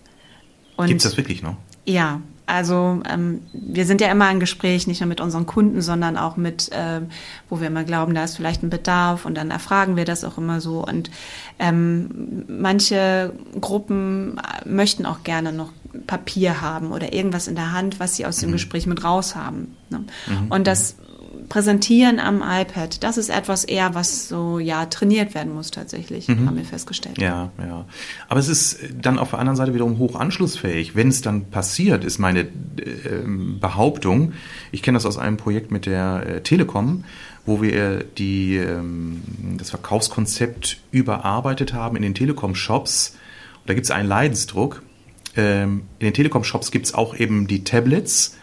Gibt 0.78 0.98
es 0.98 1.04
das 1.04 1.18
wirklich 1.18 1.44
noch? 1.44 1.56
Ja, 1.86 2.22
also 2.48 3.02
ähm, 3.10 3.42
wir 3.54 3.86
sind 3.86 4.02
ja 4.02 4.12
immer 4.12 4.30
im 4.30 4.40
Gespräch, 4.40 4.86
nicht 4.88 5.00
nur 5.00 5.08
mit 5.08 5.22
unseren 5.22 5.46
Kunden, 5.46 5.82
sondern 5.82 6.18
auch 6.18 6.38
mit, 6.38 6.70
ähm, 6.74 7.08
wo 7.50 7.62
wir 7.62 7.68
immer 7.68 7.84
glauben, 7.84 8.14
da 8.14 8.24
ist 8.24 8.36
vielleicht 8.36 8.64
ein 8.64 8.70
Bedarf 8.70 9.26
und 9.26 9.36
dann 9.36 9.52
erfragen 9.52 9.96
wir 9.96 10.06
das 10.06 10.26
auch 10.26 10.38
immer 10.38 10.60
so. 10.60 10.86
Und 10.86 11.12
ähm, 11.60 12.44
manche 12.48 13.32
Gruppen 13.60 14.42
möchten 14.66 15.06
auch 15.06 15.24
gerne 15.24 15.54
noch 15.54 15.72
Papier 16.08 16.62
haben 16.62 16.92
oder 16.92 17.14
irgendwas 17.14 17.48
in 17.48 17.56
der 17.56 17.72
Hand, 17.72 18.00
was 18.00 18.16
sie 18.16 18.26
aus 18.26 18.38
dem 18.38 18.50
mhm. 18.50 18.54
Gespräch 18.54 18.86
mit 18.86 19.04
raus 19.04 19.36
haben. 19.36 19.78
Ne? 19.90 20.04
Mhm. 20.28 20.48
Und 20.50 20.68
das 20.68 20.96
Präsentieren 21.52 22.22
am 22.22 22.42
iPad, 22.42 23.04
das 23.04 23.18
ist 23.18 23.30
etwas 23.30 23.66
eher, 23.66 23.94
was 23.94 24.30
so 24.30 24.58
ja 24.58 24.86
trainiert 24.86 25.36
werden 25.36 25.54
muss 25.54 25.70
tatsächlich, 25.70 26.30
mhm. 26.30 26.48
haben 26.48 26.56
wir 26.56 26.64
festgestellt. 26.64 27.18
Ja, 27.18 27.52
ja. 27.60 27.84
Aber 28.30 28.40
es 28.40 28.48
ist 28.48 28.80
dann 29.02 29.20
auf 29.20 29.32
der 29.32 29.40
anderen 29.40 29.58
Seite 29.58 29.74
wiederum 29.74 29.98
hoch 29.98 30.16
anschlussfähig. 30.16 30.96
Wenn 30.96 31.10
es 31.10 31.22
dann 31.22 31.50
passiert, 31.50 32.06
ist 32.06 32.20
meine 32.20 32.44
äh, 32.44 32.48
Behauptung, 33.60 34.32
ich 34.72 34.82
kenne 34.82 34.96
das 34.96 35.06
aus 35.06 35.18
einem 35.18 35.36
Projekt 35.36 35.72
mit 35.72 35.88
der 35.88 36.26
äh, 36.26 36.42
Telekom, 36.42 37.04
wo 37.46 37.62
wir 37.62 38.06
die, 38.06 38.56
ähm, 38.56 39.22
das 39.58 39.72
Verkaufskonzept 39.72 40.78
überarbeitet 40.92 41.74
haben 41.74 41.98
in 41.98 42.04
den 42.04 42.16
Telekom-Shops. 42.16 43.18
Da 43.66 43.74
gibt 43.74 43.84
es 43.84 43.92
einen 43.92 44.08
Leidensdruck. 44.08 44.84
Ähm, 45.36 45.82
in 46.00 46.06
den 46.06 46.14
Telekom-Shops 46.14 46.72
gibt 46.72 46.86
es 46.86 46.94
auch 46.94 47.14
eben 47.14 47.48
die 47.48 47.66
Tablets, 47.66 48.38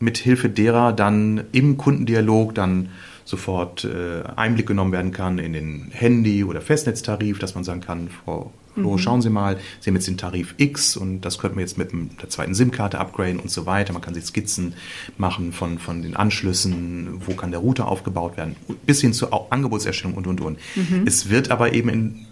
mit 0.00 0.18
Hilfe 0.18 0.48
derer 0.48 0.92
dann 0.92 1.44
im 1.52 1.76
Kundendialog 1.76 2.54
dann 2.54 2.90
sofort 3.24 3.84
äh, 3.84 4.22
Einblick 4.36 4.66
genommen 4.66 4.92
werden 4.92 5.12
kann 5.12 5.38
in 5.38 5.52
den 5.52 5.88
Handy- 5.90 6.44
oder 6.44 6.60
Festnetztarif, 6.60 7.38
dass 7.38 7.54
man 7.54 7.64
sagen 7.64 7.80
kann, 7.80 8.08
Frau 8.24 8.52
Flo, 8.74 8.92
mhm. 8.92 8.98
schauen 8.98 9.22
Sie 9.22 9.30
mal, 9.30 9.58
Sie 9.80 9.90
haben 9.90 9.96
jetzt 9.96 10.06
den 10.06 10.16
Tarif 10.16 10.54
X 10.56 10.96
und 10.96 11.22
das 11.22 11.38
könnten 11.38 11.56
wir 11.56 11.62
jetzt 11.62 11.78
mit 11.78 11.92
der 12.22 12.28
zweiten 12.28 12.54
SIM-Karte 12.54 12.98
upgraden 12.98 13.40
und 13.40 13.50
so 13.50 13.66
weiter. 13.66 13.92
Man 13.92 14.02
kann 14.02 14.14
sich 14.14 14.24
Skizzen 14.24 14.74
machen 15.18 15.52
von, 15.52 15.78
von 15.78 16.02
den 16.02 16.16
Anschlüssen, 16.16 17.20
wo 17.26 17.34
kann 17.34 17.50
der 17.50 17.60
Router 17.60 17.88
aufgebaut 17.88 18.36
werden, 18.36 18.56
bis 18.86 19.00
hin 19.00 19.12
zur 19.12 19.52
Angebotserstellung 19.52 20.16
und, 20.16 20.26
und, 20.26 20.40
und. 20.40 20.58
Mhm. 20.76 21.04
Es 21.06 21.28
wird 21.28 21.50
aber 21.50 21.72
eben 21.72 21.88
in 21.88 22.26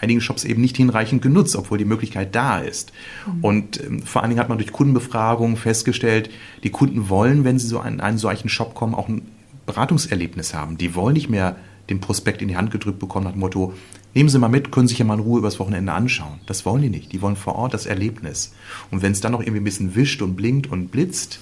einigen 0.00 0.20
Shops 0.20 0.44
eben 0.44 0.60
nicht 0.60 0.76
hinreichend 0.76 1.22
genutzt, 1.22 1.56
obwohl 1.56 1.78
die 1.78 1.84
Möglichkeit 1.84 2.34
da 2.34 2.58
ist. 2.58 2.92
Mhm. 3.26 3.44
Und 3.44 3.84
ähm, 3.84 4.02
vor 4.02 4.22
allen 4.22 4.30
Dingen 4.30 4.40
hat 4.40 4.48
man 4.48 4.58
durch 4.58 4.72
Kundenbefragungen 4.72 5.56
festgestellt, 5.56 6.30
die 6.62 6.70
Kunden 6.70 7.08
wollen, 7.08 7.44
wenn 7.44 7.58
sie 7.58 7.66
so 7.66 7.80
in 7.82 8.00
einen 8.00 8.18
solchen 8.18 8.48
Shop 8.48 8.74
kommen, 8.74 8.94
auch 8.94 9.08
ein 9.08 9.22
Beratungserlebnis 9.66 10.54
haben. 10.54 10.78
Die 10.78 10.94
wollen 10.94 11.14
nicht 11.14 11.28
mehr 11.28 11.56
den 11.90 12.00
Prospekt 12.00 12.42
in 12.42 12.48
die 12.48 12.56
Hand 12.56 12.70
gedrückt 12.70 12.98
bekommen 12.98 13.24
nach 13.24 13.32
dem 13.32 13.40
Motto, 13.40 13.74
nehmen 14.14 14.28
Sie 14.28 14.38
mal 14.38 14.48
mit, 14.48 14.70
können 14.70 14.88
sich 14.88 14.98
ja 14.98 15.04
mal 15.04 15.14
in 15.14 15.20
Ruhe 15.20 15.38
übers 15.38 15.58
Wochenende 15.58 15.92
anschauen. 15.92 16.40
Das 16.46 16.64
wollen 16.64 16.82
die 16.82 16.90
nicht. 16.90 17.12
Die 17.12 17.22
wollen 17.22 17.36
vor 17.36 17.56
Ort 17.56 17.74
das 17.74 17.86
Erlebnis. 17.86 18.54
Und 18.90 19.02
wenn 19.02 19.12
es 19.12 19.20
dann 19.20 19.32
noch 19.32 19.40
irgendwie 19.40 19.60
ein 19.60 19.64
bisschen 19.64 19.94
wischt 19.94 20.22
und 20.22 20.36
blinkt 20.36 20.70
und 20.70 20.90
blitzt, 20.90 21.40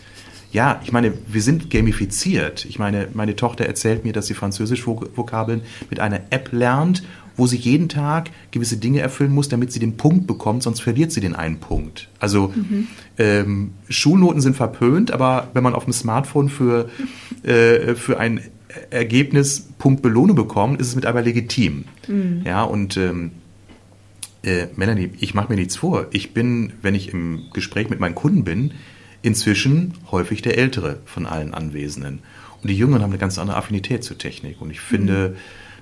ja, 0.53 0.81
ich 0.83 0.91
meine, 0.91 1.13
wir 1.29 1.43
sind 1.43 1.71
gamifiziert. 1.71 2.65
Ich 2.65 2.79
meine, 2.79 3.09
meine 3.15 3.37
Tochter 3.37 3.67
erzählt 3.67 4.05
mir, 4.05 4.13
dass 4.13 4.27
sie 4.27 4.35
Französisch-Vokabeln 4.35 5.63
mit 5.91 6.01
einer 6.01 6.23
App 6.31 6.51
lernt 6.51 7.05
wo 7.37 7.47
sie 7.47 7.57
jeden 7.57 7.89
Tag 7.89 8.31
gewisse 8.51 8.77
Dinge 8.77 9.01
erfüllen 9.01 9.33
muss, 9.33 9.49
damit 9.49 9.73
sie 9.73 9.81
den 9.81 9.97
Punkt 9.97 10.27
bekommt, 10.27 10.63
sonst 10.63 10.81
verliert 10.81 11.13
sie 11.13 11.21
den 11.21 11.35
einen 11.35 11.59
Punkt. 11.59 12.09
Also 12.19 12.53
mhm. 12.55 12.87
ähm, 13.19 13.71
Schulnoten 13.89 14.41
sind 14.41 14.57
verpönt, 14.57 15.11
aber 15.11 15.49
wenn 15.55 15.63
man 15.63 15.75
auf 15.75 15.85
dem 15.85 15.93
Smartphone 15.93 16.49
für, 16.49 16.89
äh, 17.43 17.95
für 17.95 18.19
ein 18.19 18.41
Ergebnis 18.91 19.69
Punkt 19.79 20.03
Belohnung 20.03 20.37
bekommt, 20.37 20.81
ist 20.81 20.89
es 20.89 20.97
mit 20.97 21.07
aber 21.07 21.23
legitim. 21.23 21.85
Mhm. 22.07 22.43
Ja, 22.45 22.63
und 22.63 22.97
ähm, 22.97 23.33
äh, 24.43 24.67
Melanie, 24.77 25.11
ich 25.19 25.35
mache 25.35 25.51
mir 25.51 25.57
nichts 25.57 25.77
vor. 25.77 26.07
Ich 26.13 26.33
bin, 26.35 26.73
wenn 26.83 26.95
ich 26.95 27.13
im 27.13 27.45
Gespräch 27.53 27.91
mit 27.91 28.01
meinen 28.01 28.15
Kunden 28.15 28.45
bin, 28.45 28.73
inzwischen 29.23 29.95
häufig 30.11 30.43
der 30.43 30.57
Ältere 30.57 31.01
von 31.05 31.27
allen 31.27 31.53
Anwesenden. 31.53 32.21
Und 32.63 32.71
die 32.71 32.77
Jüngeren 32.77 33.03
haben 33.03 33.11
eine 33.11 33.19
ganz 33.19 33.39
andere 33.39 33.57
Affinität 33.57 34.05
zur 34.05 34.19
Technik. 34.19 34.61
Und 34.61 34.71
ich 34.71 34.81
finde, 34.81 35.31
mhm 35.31 35.37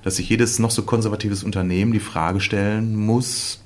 dass 0.09 0.17
sich 0.17 0.31
jedes 0.31 0.59
noch 0.59 0.71
so 0.71 0.85
konservatives 0.85 1.45
Unternehmen 1.45 1.93
die 1.93 2.01
Frage 2.01 2.41
stellen 2.41 2.97
muss, 2.97 3.61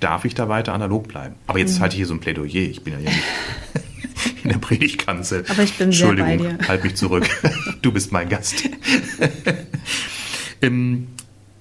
darf 0.00 0.24
ich 0.24 0.34
da 0.34 0.48
weiter 0.48 0.72
analog 0.72 1.08
bleiben? 1.08 1.34
Aber 1.46 1.58
jetzt 1.58 1.76
mhm. 1.76 1.82
halte 1.82 1.92
ich 1.92 1.98
hier 1.98 2.06
so 2.06 2.14
ein 2.14 2.20
Plädoyer. 2.20 2.70
Ich 2.70 2.82
bin 2.82 2.94
ja 2.94 3.00
hier 3.00 3.10
nicht 3.10 3.22
in 4.44 4.50
der 4.50 4.58
Predigtkanzel. 4.58 5.44
Aber 5.46 5.62
ich 5.62 5.74
bin 5.74 5.88
Entschuldigung, 5.88 6.38
sehr 6.38 6.48
bei 6.52 6.56
dir. 6.56 6.68
halt 6.68 6.84
mich 6.84 6.94
zurück. 6.94 7.28
Du 7.82 7.92
bist 7.92 8.12
mein 8.12 8.28
Gast. 8.28 8.64
Ähm, 10.62 11.06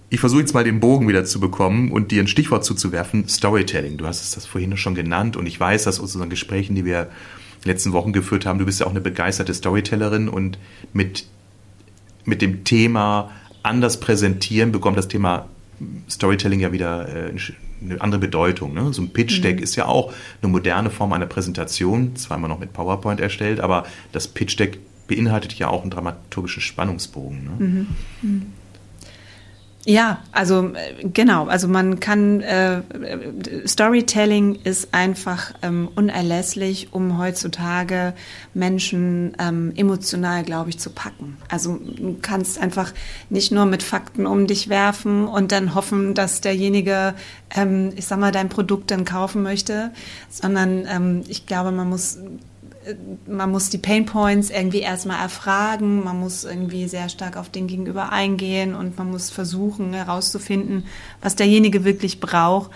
ich 0.09 0.19
versuche 0.19 0.41
jetzt 0.41 0.53
mal 0.53 0.65
den 0.65 0.81
Bogen 0.81 1.07
wieder 1.07 1.23
zu 1.23 1.39
bekommen 1.39 1.89
und 1.89 2.11
dir 2.11 2.21
ein 2.21 2.27
Stichwort 2.27 2.65
zuzuwerfen. 2.65 3.29
Storytelling. 3.29 3.95
Du 3.95 4.05
hast 4.07 4.21
es 4.21 4.31
das 4.31 4.45
vorhin 4.45 4.75
schon 4.75 4.93
genannt 4.93 5.37
und 5.37 5.45
ich 5.45 5.57
weiß, 5.57 5.85
dass 5.85 6.01
aus 6.01 6.15
unseren 6.15 6.29
Gesprächen, 6.29 6.75
die 6.75 6.83
wir 6.83 7.03
in 7.03 7.07
den 7.63 7.71
letzten 7.71 7.93
Wochen 7.93 8.11
geführt 8.11 8.45
haben, 8.45 8.59
du 8.59 8.65
bist 8.65 8.81
ja 8.81 8.87
auch 8.87 8.91
eine 8.91 8.99
begeisterte 8.99 9.53
Storytellerin 9.53 10.27
und 10.27 10.57
mit, 10.91 11.27
mit 12.25 12.41
dem 12.41 12.65
Thema 12.65 13.31
anders 13.63 13.99
präsentieren, 13.99 14.71
bekommt 14.71 14.97
das 14.97 15.07
Thema 15.07 15.47
Storytelling 16.09 16.59
ja 16.59 16.71
wieder 16.71 17.07
äh, 17.07 17.33
eine 17.81 18.01
andere 18.01 18.19
Bedeutung. 18.19 18.73
Ne? 18.73 18.93
So 18.93 19.01
ein 19.01 19.11
Pitch 19.11 19.43
Deck 19.43 19.57
mhm. 19.57 19.63
ist 19.63 19.75
ja 19.75 19.85
auch 19.85 20.13
eine 20.41 20.51
moderne 20.51 20.89
Form 20.89 21.13
einer 21.13 21.25
Präsentation, 21.25 22.15
zweimal 22.15 22.49
noch 22.49 22.59
mit 22.59 22.73
PowerPoint 22.73 23.19
erstellt, 23.19 23.59
aber 23.59 23.85
das 24.11 24.27
Pitch 24.27 24.59
Deck 24.59 24.79
beinhaltet 25.07 25.53
ja 25.55 25.69
auch 25.69 25.81
einen 25.81 25.91
dramaturgischen 25.91 26.61
Spannungsbogen. 26.61 27.43
Ne? 27.43 27.51
Mhm. 27.65 27.87
Mhm. 28.21 28.41
Ja, 29.89 30.19
also 30.31 30.71
äh, 30.75 31.03
genau, 31.03 31.47
also 31.47 31.67
man 31.67 31.99
kann 31.99 32.41
äh, 32.41 32.83
Storytelling 33.65 34.59
ist 34.63 34.93
einfach 34.93 35.51
ähm, 35.63 35.89
unerlässlich, 35.95 36.89
um 36.93 37.17
heutzutage 37.17 38.13
Menschen 38.53 39.35
ähm, 39.39 39.73
emotional, 39.75 40.43
glaube 40.43 40.69
ich, 40.69 40.77
zu 40.77 40.91
packen. 40.91 41.39
Also 41.49 41.79
du 41.79 42.19
kannst 42.21 42.61
einfach 42.61 42.93
nicht 43.31 43.51
nur 43.51 43.65
mit 43.65 43.81
Fakten 43.81 44.27
um 44.27 44.45
dich 44.45 44.69
werfen 44.69 45.25
und 45.25 45.51
dann 45.51 45.73
hoffen, 45.73 46.13
dass 46.13 46.39
derjenige, 46.41 47.15
ähm, 47.55 47.91
ich 47.95 48.05
sag 48.05 48.19
mal, 48.19 48.31
dein 48.31 48.49
Produkt 48.49 48.91
dann 48.91 49.05
kaufen 49.05 49.41
möchte, 49.41 49.89
sondern 50.29 50.85
ähm, 50.87 51.23
ich 51.27 51.47
glaube, 51.47 51.71
man 51.71 51.89
muss 51.89 52.19
man 53.27 53.51
muss 53.51 53.69
die 53.69 53.77
Pain 53.77 54.05
Points 54.05 54.49
irgendwie 54.49 54.79
erstmal 54.79 55.21
erfragen, 55.21 56.03
man 56.03 56.19
muss 56.19 56.43
irgendwie 56.43 56.87
sehr 56.87 57.09
stark 57.09 57.37
auf 57.37 57.49
den 57.49 57.67
Gegenüber 57.67 58.11
eingehen 58.11 58.75
und 58.75 58.97
man 58.97 59.09
muss 59.11 59.29
versuchen 59.29 59.93
herauszufinden, 59.93 60.85
was 61.21 61.35
derjenige 61.35 61.83
wirklich 61.83 62.19
braucht. 62.19 62.71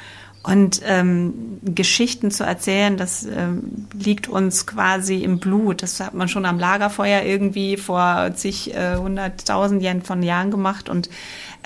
Und 0.45 0.81
ähm, 0.85 1.59
Geschichten 1.63 2.29
zu 2.29 2.43
erzählen, 2.43 2.97
das 2.97 3.23
ähm, 3.23 3.87
liegt 3.93 4.27
uns 4.27 4.67
quasi 4.67 5.23
im 5.23 5.39
Blut. 5.39 5.81
Das 5.81 6.01
hat 6.01 6.13
man 6.13 6.27
schon 6.27 6.45
am 6.45 6.59
Lagerfeuer 6.59 7.23
irgendwie 7.23 7.77
vor 7.77 8.31
zig, 8.35 8.75
äh, 8.75 8.97
hunderttausend 8.97 9.81
Jahren 9.81 10.01
von 10.01 10.21
Jahren 10.21 10.51
gemacht 10.51 10.89
und 10.89 11.09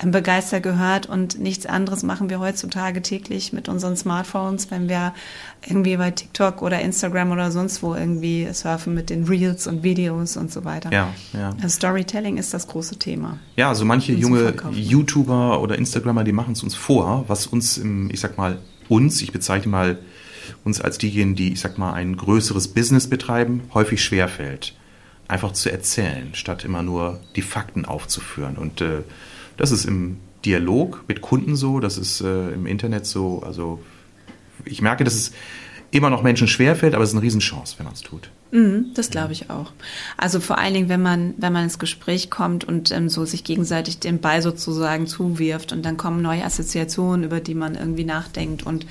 begeistert 0.04 0.62
gehört. 0.62 1.06
Und 1.06 1.38
nichts 1.38 1.66
anderes 1.66 2.02
machen 2.02 2.30
wir 2.30 2.40
heutzutage 2.40 3.02
täglich 3.02 3.52
mit 3.52 3.68
unseren 3.68 3.96
Smartphones, 3.96 4.70
wenn 4.70 4.88
wir 4.88 5.14
irgendwie 5.66 5.96
bei 5.96 6.10
TikTok 6.10 6.62
oder 6.62 6.80
Instagram 6.80 7.32
oder 7.32 7.50
sonst 7.50 7.82
wo 7.82 7.94
irgendwie 7.94 8.48
surfen 8.52 8.94
mit 8.94 9.10
den 9.10 9.24
Reels 9.24 9.66
und 9.66 9.82
Videos 9.82 10.36
und 10.36 10.52
so 10.52 10.64
weiter. 10.64 10.92
Ja, 10.92 11.12
ja. 11.32 11.50
Also 11.62 11.68
Storytelling 11.68 12.36
ist 12.36 12.54
das 12.54 12.68
große 12.68 12.98
Thema. 12.98 13.38
Ja, 13.56 13.68
also 13.68 13.84
manche 13.84 14.12
junge 14.12 14.54
YouTuber 14.72 15.60
oder 15.60 15.76
Instagrammer, 15.76 16.24
die 16.24 16.32
machen 16.32 16.52
es 16.52 16.62
uns 16.62 16.74
vor, 16.74 17.24
was 17.28 17.46
uns 17.46 17.78
im, 17.78 18.10
ich 18.10 18.20
sag 18.20 18.38
mal, 18.38 18.58
uns, 18.88 19.20
ich 19.20 19.32
bezeichne 19.32 19.70
mal 19.70 19.98
uns 20.64 20.80
als 20.80 20.98
diejenigen, 20.98 21.34
die, 21.34 21.52
ich 21.52 21.60
sag 21.60 21.78
mal, 21.78 21.92
ein 21.92 22.16
größeres 22.16 22.68
Business 22.68 23.08
betreiben, 23.08 23.62
häufig 23.74 24.02
schwerfällt. 24.02 24.74
Einfach 25.26 25.52
zu 25.52 25.70
erzählen, 25.70 26.30
statt 26.32 26.64
immer 26.64 26.82
nur 26.82 27.20
die 27.36 27.42
Fakten 27.42 27.84
aufzuführen. 27.84 28.56
Und 28.56 28.80
äh, 28.80 29.02
das 29.58 29.70
ist 29.70 29.84
im 29.84 30.16
Dialog 30.44 31.04
mit 31.08 31.20
Kunden 31.20 31.56
so, 31.56 31.80
das 31.80 31.98
ist 31.98 32.22
äh, 32.22 32.50
im 32.50 32.66
Internet 32.66 33.04
so. 33.04 33.42
Also 33.44 33.80
ich 34.64 34.80
merke, 34.80 35.04
dass 35.04 35.14
es 35.14 35.32
immer 35.90 36.10
noch 36.10 36.22
Menschen 36.22 36.48
schwerfällt, 36.48 36.94
aber 36.94 37.02
es 37.02 37.10
ist 37.10 37.16
eine 37.16 37.22
Riesenchance, 37.22 37.74
wenn 37.78 37.84
man 37.84 37.94
es 37.94 38.02
tut. 38.02 38.30
Mhm, 38.50 38.92
das 38.94 39.10
glaube 39.10 39.32
ich 39.32 39.50
auch. 39.50 39.72
Also 40.16 40.40
vor 40.40 40.58
allen 40.58 40.72
Dingen, 40.72 40.88
wenn 40.88 41.02
man, 41.02 41.34
wenn 41.36 41.52
man 41.52 41.64
ins 41.64 41.78
Gespräch 41.78 42.30
kommt 42.30 42.64
und 42.64 42.90
ähm, 42.92 43.08
so 43.10 43.24
sich 43.26 43.44
gegenseitig 43.44 43.98
den 43.98 44.20
Ball 44.20 44.40
sozusagen 44.40 45.06
zuwirft 45.06 45.72
und 45.72 45.82
dann 45.84 45.98
kommen 45.98 46.22
neue 46.22 46.44
Assoziationen, 46.44 47.24
über 47.24 47.40
die 47.40 47.54
man 47.54 47.74
irgendwie 47.74 48.04
nachdenkt 48.04 48.64
und 48.64 48.86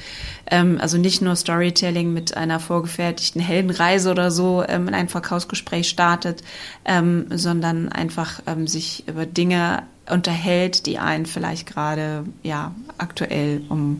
ähm, 0.51 0.77
also 0.79 0.97
nicht 0.97 1.21
nur 1.21 1.35
Storytelling 1.35 2.13
mit 2.13 2.37
einer 2.37 2.59
vorgefertigten 2.59 3.41
Heldenreise 3.41 4.11
oder 4.11 4.29
so 4.29 4.63
ähm, 4.67 4.87
in 4.87 4.93
ein 4.93 5.09
Verkaufsgespräch 5.09 5.89
startet, 5.89 6.43
ähm, 6.85 7.25
sondern 7.31 7.89
einfach 7.89 8.41
ähm, 8.45 8.67
sich 8.67 9.07
über 9.07 9.25
Dinge 9.25 9.83
unterhält, 10.09 10.85
die 10.85 10.97
einen 10.97 11.25
vielleicht 11.25 11.67
gerade 11.67 12.25
ja 12.43 12.73
aktuell 12.97 13.61
um 13.69 13.99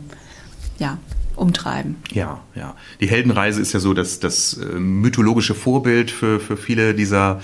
ja 0.80 0.98
umtreiben. 1.38 1.96
Ja, 2.12 2.42
ja. 2.56 2.76
Die 3.00 3.08
Heldenreise 3.08 3.62
ist 3.62 3.74
ja 3.74 3.80
so 3.80 3.94
das, 3.94 4.20
das 4.20 4.54
äh, 4.54 4.66
mythologische 4.80 5.54
Vorbild 5.54 6.12
für, 6.12 6.40
für 6.40 6.58
viele 6.58 6.94
dieser 6.94 7.42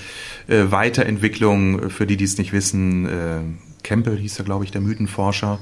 äh, 0.47 0.65
Weiterentwicklungen, 0.69 1.89
für 1.89 2.07
die, 2.07 2.17
die 2.17 2.25
es 2.25 2.37
nicht 2.37 2.53
wissen. 2.53 3.05
Äh, 3.07 3.41
Campbell 3.83 4.17
hieß 4.17 4.39
er, 4.39 4.45
glaube 4.45 4.65
ich, 4.65 4.71
der 4.71 4.81
Mythenforscher, 4.81 5.59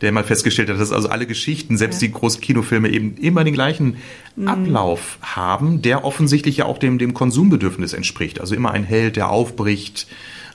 der 0.00 0.12
mal 0.12 0.24
festgestellt 0.24 0.68
hat, 0.68 0.78
dass 0.78 0.92
also 0.92 1.08
alle 1.08 1.26
Geschichten, 1.26 1.76
selbst 1.76 2.00
ja. 2.00 2.08
die 2.08 2.14
großen 2.14 2.40
Kinofilme, 2.40 2.88
eben 2.88 3.16
immer 3.16 3.44
den 3.44 3.54
gleichen 3.54 3.96
mhm. 4.36 4.48
Ablauf 4.48 5.18
haben, 5.20 5.82
der 5.82 6.04
offensichtlich 6.04 6.58
ja 6.58 6.66
auch 6.66 6.78
dem, 6.78 6.98
dem 6.98 7.14
Konsumbedürfnis 7.14 7.92
entspricht. 7.92 8.40
Also 8.40 8.54
immer 8.54 8.70
ein 8.70 8.84
Held, 8.84 9.16
der 9.16 9.30
aufbricht, 9.30 10.06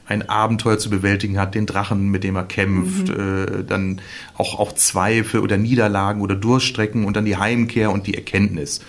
ein 0.07 0.29
Abenteuer 0.29 0.77
zu 0.79 0.89
bewältigen 0.89 1.37
hat, 1.37 1.53
den 1.53 1.65
Drachen, 1.65 2.09
mit 2.09 2.23
dem 2.23 2.35
er 2.35 2.45
kämpft, 2.45 3.09
mhm. 3.09 3.15
äh, 3.19 3.63
dann 3.63 4.01
auch, 4.35 4.57
auch 4.57 4.73
Zweifel 4.73 5.41
oder 5.41 5.57
Niederlagen 5.57 6.21
oder 6.21 6.35
Durststrecken 6.35 7.05
und 7.05 7.15
dann 7.15 7.25
die 7.25 7.37
Heimkehr 7.37 7.91
und 7.91 8.07
die 8.07 8.15
Erkenntnis. 8.15 8.81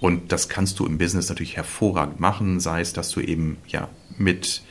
Und 0.00 0.30
das 0.30 0.48
kannst 0.48 0.78
du 0.78 0.86
im 0.86 0.98
Business 0.98 1.28
natürlich 1.28 1.56
hervorragend 1.56 2.20
machen, 2.20 2.60
sei 2.60 2.80
es, 2.80 2.92
dass 2.92 3.10
du 3.10 3.20
eben 3.20 3.56
ja 3.66 3.88
mit 4.16 4.62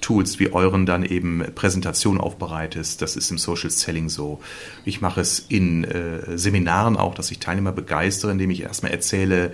Tools 0.00 0.38
wie 0.38 0.52
euren 0.52 0.86
dann 0.86 1.04
eben 1.04 1.44
Präsentationen 1.54 2.20
aufbereitest. 2.20 3.02
Das 3.02 3.16
ist 3.16 3.30
im 3.30 3.38
Social 3.38 3.70
Selling 3.70 4.08
so. 4.08 4.40
Ich 4.84 5.00
mache 5.00 5.20
es 5.20 5.38
in 5.38 5.84
äh, 5.84 6.38
Seminaren 6.38 6.96
auch, 6.96 7.14
dass 7.14 7.30
ich 7.30 7.38
Teilnehmer 7.40 7.72
begeistere, 7.72 8.32
indem 8.32 8.50
ich 8.50 8.62
erstmal 8.62 8.92
erzähle, 8.92 9.52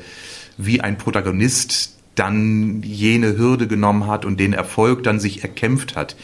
wie 0.59 0.81
ein 0.81 0.99
Protagonist 0.99 1.96
dann 2.16 2.83
jene 2.83 3.38
Hürde 3.38 3.68
genommen 3.68 4.07
hat 4.07 4.24
und 4.24 4.40
den 4.40 4.52
Erfolg 4.52 5.05
dann 5.05 5.20
sich 5.20 5.42
erkämpft 5.42 5.94
hat. 5.94 6.16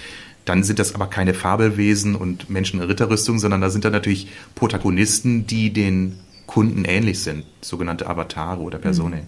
Dann 0.44 0.64
sind 0.64 0.81
das 0.81 0.94
aber 0.94 1.07
keine 1.07 1.35
Fabelwesen 1.35 2.16
und 2.16 2.50
Menschen 2.50 2.81
in 2.81 2.87
Ritterrüstung, 2.87 3.38
sondern 3.38 3.61
da 3.61 3.70
sind 3.70 3.85
dann 3.85 3.92
natürlich 3.92 4.28
Protagonisten, 4.57 5.46
die 5.46 5.72
den 5.72 6.18
Kunden 6.46 6.85
ähnlich 6.85 7.20
sind, 7.20 7.44
sogenannte 7.61 8.09
Avatare 8.09 8.61
oder 8.61 8.78
Personen. 8.78 9.20
Mhm. 9.20 9.26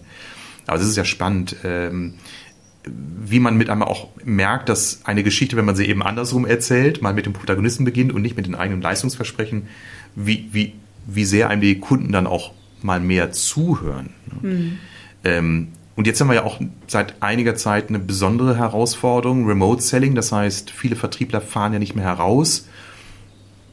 Aber 0.67 0.77
es 0.77 0.87
ist 0.87 0.97
ja 0.97 1.05
spannend, 1.05 1.55
ähm, 1.63 2.15
wie 2.87 3.39
man 3.39 3.57
mit 3.57 3.69
einmal 3.69 3.87
auch 3.87 4.09
merkt, 4.23 4.69
dass 4.69 5.01
eine 5.05 5.23
Geschichte, 5.23 5.55
wenn 5.55 5.65
man 5.65 5.75
sie 5.75 5.85
eben 5.85 6.03
andersrum 6.03 6.45
erzählt, 6.45 7.01
mal 7.01 7.13
mit 7.13 7.25
dem 7.25 7.33
Protagonisten 7.33 7.85
beginnt 7.85 8.11
und 8.11 8.21
nicht 8.21 8.35
mit 8.35 8.45
den 8.45 8.55
eigenen 8.55 8.81
Leistungsversprechen, 8.81 9.67
wie, 10.15 10.49
wie, 10.51 10.73
wie 11.07 11.25
sehr 11.25 11.49
einem 11.49 11.61
die 11.61 11.79
Kunden 11.79 12.11
dann 12.11 12.27
auch 12.27 12.53
mal 12.81 12.99
mehr 12.99 13.31
zuhören. 13.31 14.11
Mhm. 14.41 14.77
Ähm, 15.23 15.67
und 15.95 16.07
jetzt 16.07 16.19
haben 16.19 16.27
wir 16.27 16.35
ja 16.35 16.43
auch 16.43 16.59
seit 16.87 17.21
einiger 17.21 17.55
Zeit 17.55 17.89
eine 17.89 17.99
besondere 17.99 18.57
Herausforderung, 18.57 19.47
Remote 19.47 19.81
Selling. 19.81 20.13
Das 20.13 20.31
heißt, 20.31 20.69
viele 20.69 20.95
Vertriebler 20.95 21.39
fahren 21.39 21.73
ja 21.73 21.79
nicht 21.79 21.95
mehr 21.95 22.05
heraus. 22.05 22.67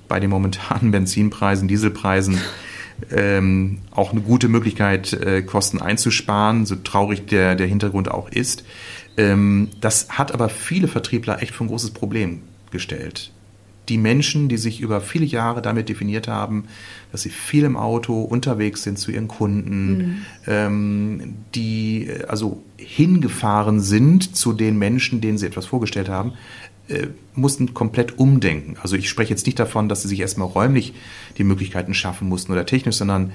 Bei 0.06 0.20
den 0.20 0.30
momentanen 0.30 0.90
Benzinpreisen, 0.92 1.66
Dieselpreisen 1.66 2.38
ähm, 3.10 3.80
auch 3.90 4.12
eine 4.12 4.20
gute 4.20 4.48
Möglichkeit, 4.48 5.12
äh, 5.12 5.42
Kosten 5.42 5.80
einzusparen, 5.80 6.64
so 6.64 6.76
traurig 6.76 7.26
der, 7.26 7.56
der 7.56 7.66
Hintergrund 7.66 8.08
auch 8.08 8.28
ist. 8.28 8.64
Ähm, 9.16 9.70
das 9.80 10.10
hat 10.10 10.32
aber 10.32 10.48
viele 10.48 10.86
Vertriebler 10.86 11.42
echt 11.42 11.54
für 11.54 11.64
ein 11.64 11.68
großes 11.68 11.90
Problem 11.90 12.42
gestellt 12.70 13.31
die 13.88 13.98
Menschen, 13.98 14.48
die 14.48 14.58
sich 14.58 14.80
über 14.80 15.00
viele 15.00 15.24
Jahre 15.24 15.60
damit 15.60 15.88
definiert 15.88 16.28
haben, 16.28 16.64
dass 17.10 17.22
sie 17.22 17.30
viel 17.30 17.64
im 17.64 17.76
Auto 17.76 18.22
unterwegs 18.22 18.82
sind 18.82 18.98
zu 18.98 19.10
ihren 19.10 19.28
Kunden, 19.28 19.96
mhm. 19.96 20.16
ähm, 20.46 21.34
die 21.54 22.08
also 22.28 22.62
hingefahren 22.76 23.80
sind 23.80 24.36
zu 24.36 24.52
den 24.52 24.78
Menschen, 24.78 25.20
denen 25.20 25.38
sie 25.38 25.46
etwas 25.46 25.66
vorgestellt 25.66 26.08
haben, 26.08 26.34
äh, 26.88 27.08
mussten 27.34 27.74
komplett 27.74 28.18
umdenken. 28.18 28.76
Also 28.82 28.96
ich 28.96 29.08
spreche 29.08 29.30
jetzt 29.30 29.46
nicht 29.46 29.58
davon, 29.58 29.88
dass 29.88 30.02
sie 30.02 30.08
sich 30.08 30.20
erstmal 30.20 30.48
räumlich 30.48 30.94
die 31.38 31.44
Möglichkeiten 31.44 31.94
schaffen 31.94 32.28
mussten 32.28 32.52
oder 32.52 32.66
technisch, 32.66 32.96
sondern 32.96 33.32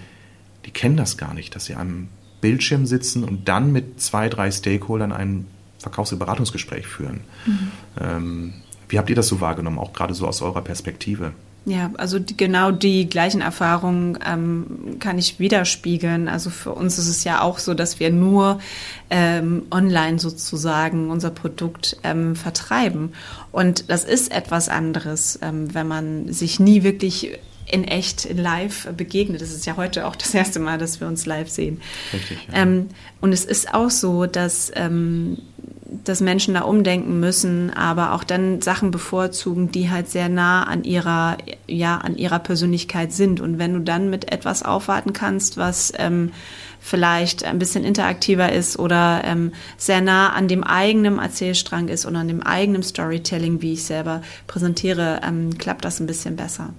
die 0.65 0.71
kennen 0.71 0.97
das 0.97 1.17
gar 1.17 1.33
nicht, 1.33 1.55
dass 1.55 1.65
sie 1.65 1.75
am 1.75 2.09
Bildschirm 2.41 2.85
sitzen 2.85 3.23
und 3.23 3.47
dann 3.47 3.71
mit 3.71 3.99
zwei, 3.99 4.29
drei 4.29 4.51
Stakeholdern 4.51 5.11
ein 5.11 5.47
Verkaufs- 5.79 6.11
und 6.11 6.19
Beratungsgespräch 6.19 6.87
führen. 6.87 7.21
Mhm. 7.45 7.71
Ähm, 7.99 8.53
wie 8.89 8.97
habt 8.97 9.09
ihr 9.09 9.15
das 9.15 9.27
so 9.27 9.41
wahrgenommen, 9.41 9.79
auch 9.79 9.93
gerade 9.93 10.13
so 10.13 10.27
aus 10.27 10.41
eurer 10.41 10.61
Perspektive? 10.61 11.33
Ja, 11.67 11.91
also 11.97 12.17
die, 12.17 12.37
genau 12.37 12.71
die 12.71 13.09
gleichen 13.09 13.41
Erfahrungen 13.41 14.17
ähm, 14.25 14.97
kann 15.01 15.17
ich 15.17 15.37
widerspiegeln. 15.37 16.29
Also 16.29 16.49
für 16.49 16.71
uns 16.71 16.97
ist 16.97 17.09
es 17.09 17.25
ja 17.25 17.41
auch 17.41 17.59
so, 17.59 17.73
dass 17.73 17.99
wir 17.99 18.09
nur 18.09 18.61
ähm, 19.09 19.63
online 19.69 20.17
sozusagen 20.17 21.09
unser 21.09 21.29
Produkt 21.29 21.97
ähm, 22.05 22.37
vertreiben. 22.37 23.11
Und 23.51 23.89
das 23.89 24.05
ist 24.05 24.31
etwas 24.31 24.69
anderes, 24.69 25.39
ähm, 25.41 25.73
wenn 25.73 25.89
man 25.89 26.31
sich 26.31 26.61
nie 26.61 26.83
wirklich 26.83 27.37
in 27.69 27.83
echt, 27.83 28.23
in 28.23 28.37
live 28.37 28.87
begegnet. 28.95 29.41
Das 29.41 29.51
ist 29.51 29.65
ja 29.65 29.75
heute 29.75 30.07
auch 30.07 30.15
das 30.15 30.33
erste 30.33 30.59
Mal, 30.59 30.77
dass 30.77 31.01
wir 31.01 31.07
uns 31.09 31.25
live 31.25 31.49
sehen. 31.49 31.81
Richtig, 32.13 32.47
ja. 32.47 32.61
Ähm, 32.61 32.87
und 33.19 33.33
es 33.33 33.43
ist 33.43 33.73
auch 33.73 33.89
so, 33.89 34.25
dass 34.25 34.71
ähm, 34.73 35.39
dass 36.03 36.19
Menschen 36.19 36.53
da 36.53 36.61
umdenken 36.61 37.19
müssen, 37.19 37.71
aber 37.71 38.13
auch 38.13 38.23
dann 38.23 38.61
Sachen 38.61 38.91
bevorzugen, 38.91 39.71
die 39.71 39.89
halt 39.89 40.09
sehr 40.09 40.27
nah 40.27 40.63
an 40.63 40.83
ihrer, 40.83 41.37
ja, 41.67 41.97
an 41.97 42.17
ihrer 42.17 42.39
Persönlichkeit 42.39 43.13
sind. 43.13 43.39
Und 43.39 43.57
wenn 43.57 43.73
du 43.73 43.79
dann 43.79 44.09
mit 44.09 44.31
etwas 44.31 44.63
aufwarten 44.63 45.13
kannst, 45.13 45.57
was 45.57 45.93
ähm, 45.97 46.31
vielleicht 46.79 47.45
ein 47.45 47.59
bisschen 47.59 47.83
interaktiver 47.83 48.51
ist 48.51 48.77
oder 48.79 49.21
ähm, 49.23 49.53
sehr 49.77 50.01
nah 50.01 50.29
an 50.29 50.47
dem 50.47 50.63
eigenen 50.63 51.19
Erzählstrang 51.19 51.87
ist 51.87 52.05
oder 52.05 52.19
an 52.19 52.27
dem 52.27 52.43
eigenen 52.43 52.83
Storytelling, 52.83 53.61
wie 53.61 53.73
ich 53.73 53.85
selber 53.85 54.21
präsentiere, 54.45 55.21
ähm, 55.25 55.57
klappt 55.57 55.85
das 55.85 55.99
ein 55.99 56.07
bisschen 56.07 56.35
besser. 56.35 56.73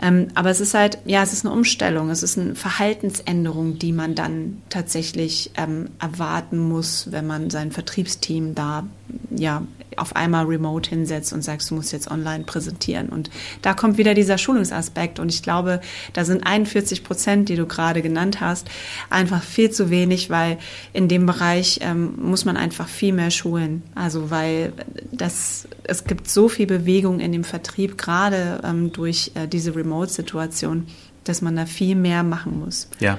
Ähm, 0.00 0.28
aber 0.34 0.50
es 0.50 0.60
ist 0.60 0.74
halt, 0.74 0.98
ja, 1.04 1.22
es 1.22 1.32
ist 1.32 1.44
eine 1.44 1.54
Umstellung, 1.54 2.10
es 2.10 2.22
ist 2.22 2.38
eine 2.38 2.54
Verhaltensänderung, 2.54 3.78
die 3.78 3.92
man 3.92 4.14
dann 4.14 4.62
tatsächlich 4.68 5.50
ähm, 5.56 5.90
erwarten 5.98 6.58
muss, 6.58 7.10
wenn 7.10 7.26
man 7.26 7.50
sein 7.50 7.72
Vertriebsteam 7.72 8.54
da 8.54 8.86
ja 9.30 9.62
auf 9.96 10.16
einmal 10.16 10.44
remote 10.46 10.88
hinsetzt 10.88 11.32
und 11.32 11.42
sagst, 11.42 11.70
du 11.70 11.74
musst 11.74 11.92
jetzt 11.92 12.10
online 12.10 12.44
präsentieren. 12.44 13.08
Und 13.08 13.30
da 13.62 13.74
kommt 13.74 13.98
wieder 13.98 14.14
dieser 14.14 14.38
Schulungsaspekt. 14.38 15.18
Und 15.18 15.28
ich 15.28 15.42
glaube, 15.42 15.80
da 16.12 16.24
sind 16.24 16.46
41 16.46 17.04
Prozent, 17.04 17.48
die 17.48 17.56
du 17.56 17.66
gerade 17.66 18.02
genannt 18.02 18.40
hast, 18.40 18.68
einfach 19.10 19.42
viel 19.42 19.70
zu 19.70 19.90
wenig, 19.90 20.30
weil 20.30 20.58
in 20.92 21.08
dem 21.08 21.26
Bereich 21.26 21.80
ähm, 21.82 22.14
muss 22.20 22.44
man 22.44 22.56
einfach 22.56 22.88
viel 22.88 23.12
mehr 23.12 23.30
schulen. 23.30 23.82
Also 23.94 24.30
weil 24.30 24.72
das, 25.12 25.68
es 25.84 26.04
gibt 26.04 26.28
so 26.28 26.48
viel 26.48 26.66
Bewegung 26.66 27.20
in 27.20 27.32
dem 27.32 27.44
Vertrieb, 27.44 27.98
gerade 27.98 28.60
ähm, 28.64 28.92
durch 28.92 29.32
äh, 29.34 29.46
diese 29.48 29.74
Remote-Situation, 29.88 30.86
dass 31.24 31.42
man 31.42 31.56
da 31.56 31.66
viel 31.66 31.94
mehr 31.94 32.22
machen 32.22 32.60
muss. 32.60 32.88
Ja. 33.00 33.18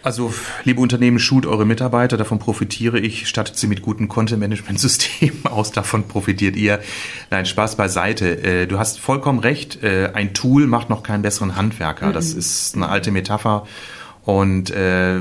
Also, 0.00 0.32
liebe 0.62 0.80
Unternehmen, 0.80 1.18
schult 1.18 1.44
eure 1.44 1.66
Mitarbeiter, 1.66 2.16
davon 2.16 2.38
profitiere 2.38 3.00
ich, 3.00 3.28
stattet 3.28 3.56
sie 3.56 3.66
mit 3.66 3.82
guten 3.82 4.06
Content-Management-Systemen 4.06 5.44
aus, 5.50 5.72
davon 5.72 6.06
profitiert 6.06 6.56
ihr. 6.56 6.80
Nein, 7.30 7.46
Spaß 7.46 7.76
beiseite. 7.76 8.42
Äh, 8.42 8.66
du 8.66 8.78
hast 8.78 9.00
vollkommen 9.00 9.40
recht, 9.40 9.82
äh, 9.82 10.10
ein 10.14 10.34
Tool 10.34 10.68
macht 10.68 10.88
noch 10.88 11.02
keinen 11.02 11.22
besseren 11.22 11.56
Handwerker. 11.56 12.12
Das 12.12 12.32
mhm. 12.32 12.38
ist 12.38 12.76
eine 12.76 12.88
alte 12.88 13.10
Metapher. 13.10 13.66
Und 14.24 14.70
äh, 14.70 15.20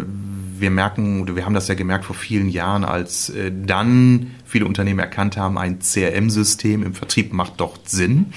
wir 0.60 0.70
merken, 0.70 1.22
oder 1.22 1.36
wir 1.36 1.46
haben 1.46 1.54
das 1.54 1.68
ja 1.68 1.76
gemerkt 1.76 2.06
vor 2.06 2.16
vielen 2.16 2.50
Jahren, 2.50 2.84
als 2.84 3.32
dann 3.66 4.32
viele 4.46 4.66
Unternehmen 4.66 5.00
erkannt 5.00 5.38
haben, 5.38 5.58
ein 5.58 5.80
CRM-System 5.80 6.84
im 6.84 6.94
Vertrieb 6.94 7.32
macht 7.32 7.60
doch 7.60 7.78
Sinn. 7.86 8.34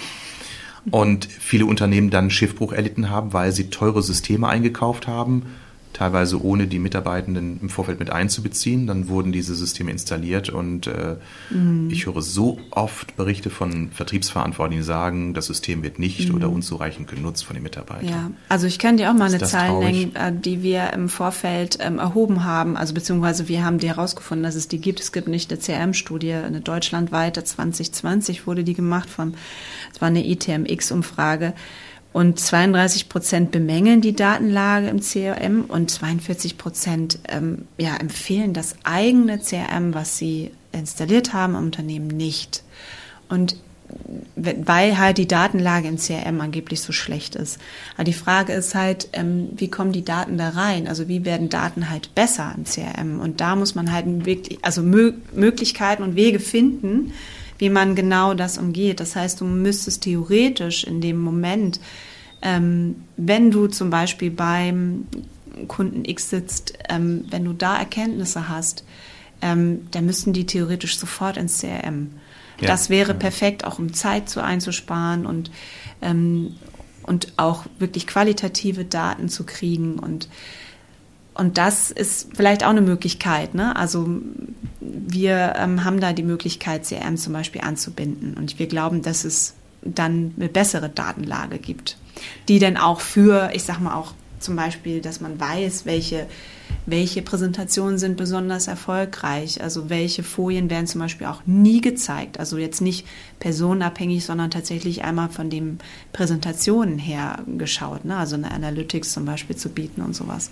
Und 0.91 1.27
viele 1.27 1.67
Unternehmen 1.67 2.11
dann 2.11 2.31
Schiffbruch 2.31 2.73
erlitten 2.73 3.11
haben, 3.11 3.33
weil 3.33 3.53
sie 3.53 3.71
teure 3.71 4.03
Systeme 4.03 4.49
eingekauft 4.49 5.07
haben 5.07 5.47
teilweise 5.93 6.43
ohne 6.43 6.67
die 6.67 6.79
Mitarbeitenden 6.79 7.59
im 7.61 7.69
Vorfeld 7.69 7.99
mit 7.99 8.11
einzubeziehen. 8.11 8.87
Dann 8.87 9.09
wurden 9.09 9.33
diese 9.33 9.55
Systeme 9.55 9.91
installiert 9.91 10.49
und 10.49 10.87
äh, 10.87 11.17
mhm. 11.51 11.89
ich 11.91 12.07
höre 12.07 12.23
so 12.23 12.59
oft 12.71 13.17
Berichte 13.17 13.51
von 13.51 13.91
Vertriebsverantwortlichen, 13.91 14.83
die 14.83 14.87
sagen, 14.87 15.35
das 15.35 15.47
System 15.47 15.83
wird 15.83 15.99
nicht 15.99 16.29
mhm. 16.29 16.37
oder 16.37 16.51
unzureichend 16.51 17.09
genutzt 17.09 17.45
von 17.45 17.55
den 17.55 17.63
Mitarbeitern. 17.63 18.09
Ja, 18.09 18.31
also 18.49 18.67
ich 18.67 18.79
kann 18.79 18.97
dir 18.97 19.11
auch 19.11 19.15
mal 19.15 19.33
eine 19.33 19.43
Zahl 19.43 19.79
nennen, 19.81 20.43
die 20.43 20.63
wir 20.63 20.93
im 20.93 21.09
Vorfeld 21.09 21.79
ähm, 21.81 21.99
erhoben 21.99 22.45
haben, 22.45 22.77
also 22.77 22.95
beziehungsweise 22.95 23.49
wir 23.49 23.65
haben 23.65 23.79
die 23.79 23.89
herausgefunden, 23.89 24.45
dass 24.45 24.55
es 24.55 24.69
die 24.69 24.79
gibt. 24.79 25.01
Es 25.01 25.13
gibt 25.13 25.29
nicht 25.29 25.51
eine 25.53 25.61
CRM-Studie, 25.61 26.33
eine 26.33 26.61
deutschlandweite 26.61 27.43
2020 27.43 28.47
wurde 28.47 28.65
die 28.65 28.75
gemacht 28.75 29.11
von, 29.11 29.35
es 29.93 30.01
war 30.01 30.09
eine 30.09 30.27
ITMX-Umfrage. 30.27 31.55
Und 32.13 32.41
32 32.41 33.09
Prozent 33.09 33.51
bemängeln 33.53 34.01
die 34.01 34.17
Datenlage 34.17 34.89
im 34.89 35.01
CRM 35.01 35.65
und 35.67 35.91
42 35.91 36.59
Prozent 36.59 37.21
ähm, 37.29 37.67
ja, 37.79 37.97
empfehlen 37.97 38.53
das 38.53 38.75
eigene 38.83 39.39
CRM, 39.39 39.95
was 39.95 40.19
sie 40.19 40.51
installiert 40.73 41.33
haben 41.33 41.55
im 41.55 41.65
Unternehmen, 41.65 42.09
nicht. 42.09 42.65
Und 43.29 43.57
weil 44.37 44.99
halt 44.99 45.19
die 45.19 45.29
Datenlage 45.29 45.89
im 45.89 45.97
CRM 45.97 46.41
angeblich 46.41 46.81
so 46.81 46.93
schlecht 46.93 47.35
ist. 47.35 47.59
Aber 47.95 48.05
die 48.05 48.13
Frage 48.13 48.53
ist 48.53 48.75
halt, 48.75 49.09
ähm, 49.13 49.49
wie 49.57 49.69
kommen 49.69 49.93
die 49.93 50.05
Daten 50.05 50.39
da 50.39 50.51
rein? 50.51 50.89
Also 50.89 51.09
wie 51.09 51.25
werden 51.25 51.49
Daten 51.49 51.91
halt 51.91 52.15
besser 52.15 52.55
im 52.57 52.65
CRM? 52.65 53.21
Und 53.21 53.41
da 53.41 53.57
muss 53.57 53.75
man 53.75 53.93
halt 53.93 54.07
wirklich, 54.27 54.59
also 54.63 54.83
Mö 54.83 55.13
Möglichkeiten 55.33 56.03
und 56.03 56.15
Wege 56.15 56.41
finden, 56.41 57.13
wie 57.61 57.69
man 57.69 57.95
genau 57.95 58.33
das 58.33 58.57
umgeht. 58.57 59.01
Das 59.01 59.15
heißt, 59.15 59.41
du 59.41 59.45
müsstest 59.45 60.03
theoretisch 60.03 60.83
in 60.85 61.03
dem 61.03 61.21
Moment, 61.21 61.79
ähm, 62.41 63.05
wenn 63.19 63.51
du 63.51 63.67
zum 63.67 63.91
Beispiel 63.91 64.31
beim 64.31 65.07
Kunden 65.69 66.07
X 66.07 66.31
sitzt, 66.31 66.79
ähm, 66.89 67.27
wenn 67.29 67.45
du 67.45 67.53
da 67.53 67.77
Erkenntnisse 67.77 68.49
hast, 68.49 68.85
ähm, 69.43 69.87
dann 69.91 70.07
müssten 70.07 70.33
die 70.33 70.47
theoretisch 70.47 70.99
sofort 70.99 71.37
ins 71.37 71.61
CRM. 71.61 72.13
Ja. 72.61 72.69
Das 72.69 72.89
wäre 72.89 73.13
perfekt, 73.13 73.65
auch 73.65 73.79
um 73.79 73.93
Zeit 73.93 74.31
zu 74.31 74.43
einzusparen 74.43 75.27
und, 75.27 75.51
ähm, 76.01 76.57
und 77.03 77.35
auch 77.37 77.67
wirklich 77.79 78.07
qualitative 78.07 78.87
Daten 78.87 79.29
zu 79.29 79.45
kriegen 79.45 79.99
und 79.99 80.29
und 81.41 81.57
das 81.57 81.91
ist 81.91 82.37
vielleicht 82.37 82.65
auch 82.65 82.69
eine 82.69 82.83
Möglichkeit. 82.83 83.55
Ne? 83.55 83.75
Also 83.75 84.07
wir 84.79 85.55
ähm, 85.57 85.85
haben 85.85 85.99
da 85.99 86.13
die 86.13 86.23
Möglichkeit, 86.23 86.85
CRM 86.85 87.17
zum 87.17 87.33
Beispiel 87.33 87.63
anzubinden. 87.63 88.35
Und 88.35 88.59
wir 88.59 88.67
glauben, 88.67 89.01
dass 89.01 89.25
es 89.25 89.55
dann 89.81 90.35
eine 90.37 90.51
bessere 90.51 90.91
Datenlage 90.91 91.59
gibt, 91.59 91.97
die 92.49 92.59
dann 92.59 92.77
auch 92.77 93.01
für, 93.01 93.53
ich 93.55 93.63
sag 93.63 93.81
mal 93.81 93.95
auch 93.95 94.13
zum 94.39 94.55
Beispiel, 94.55 95.01
dass 95.01 95.23
man 95.23 95.41
weiß, 95.41 95.87
welche 95.87 96.27
welche 96.87 97.23
Präsentationen 97.23 97.99
sind 97.99 98.17
besonders 98.17 98.67
erfolgreich, 98.67 99.63
also 99.63 99.91
welche 99.91 100.23
Folien 100.23 100.71
werden 100.71 100.87
zum 100.87 101.01
Beispiel 101.01 101.27
auch 101.27 101.43
nie 101.47 101.81
gezeigt, 101.81 102.39
also 102.39 102.59
jetzt 102.59 102.81
nicht 102.81 103.07
personenabhängig, 103.39 104.25
sondern 104.25 104.51
tatsächlich 104.51 105.05
einmal 105.05 105.29
von 105.29 105.51
den 105.51 105.79
Präsentationen 106.13 106.99
her 106.99 107.45
geschaut, 107.59 108.05
ne? 108.05 108.17
also 108.17 108.37
eine 108.37 108.51
Analytics 108.51 109.13
zum 109.13 109.25
Beispiel 109.25 109.57
zu 109.57 109.69
bieten 109.69 110.03
und 110.03 110.15
sowas. 110.15 110.51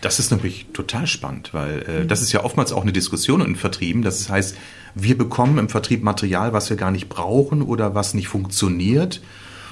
Das 0.00 0.18
ist 0.18 0.30
natürlich 0.30 0.66
total 0.72 1.06
spannend, 1.06 1.52
weil 1.52 1.84
äh, 1.88 2.02
mhm. 2.02 2.08
das 2.08 2.22
ist 2.22 2.32
ja 2.32 2.44
oftmals 2.44 2.72
auch 2.72 2.82
eine 2.82 2.92
Diskussion 2.92 3.40
in 3.40 3.56
Vertrieben. 3.56 4.02
Das 4.02 4.28
heißt, 4.28 4.56
wir 4.94 5.18
bekommen 5.18 5.58
im 5.58 5.68
Vertrieb 5.68 6.02
Material, 6.02 6.52
was 6.52 6.70
wir 6.70 6.76
gar 6.76 6.90
nicht 6.90 7.08
brauchen 7.08 7.62
oder 7.62 7.94
was 7.94 8.14
nicht 8.14 8.28
funktioniert. 8.28 9.20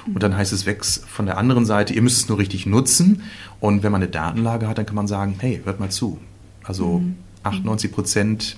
Und 0.07 0.21
dann 0.21 0.37
heißt 0.37 0.53
es 0.53 0.65
weg 0.65 0.85
von 0.85 1.25
der 1.25 1.37
anderen 1.37 1.65
Seite, 1.65 1.93
ihr 1.93 2.01
müsst 2.01 2.17
es 2.17 2.29
nur 2.29 2.37
richtig 2.37 2.65
nutzen. 2.65 3.23
Und 3.59 3.81
wenn 3.81 3.91
man 3.91 4.03
eine 4.03 4.11
Datenlage 4.11 4.67
hat, 4.67 4.77
dann 4.77 4.85
kann 4.85 4.95
man 4.95 5.07
sagen, 5.07 5.35
hey, 5.39 5.61
hört 5.63 5.79
mal 5.79 5.89
zu. 5.89 6.19
Also 6.63 6.99
mhm. 6.99 7.15
98 7.43 7.91
Prozent 7.91 8.57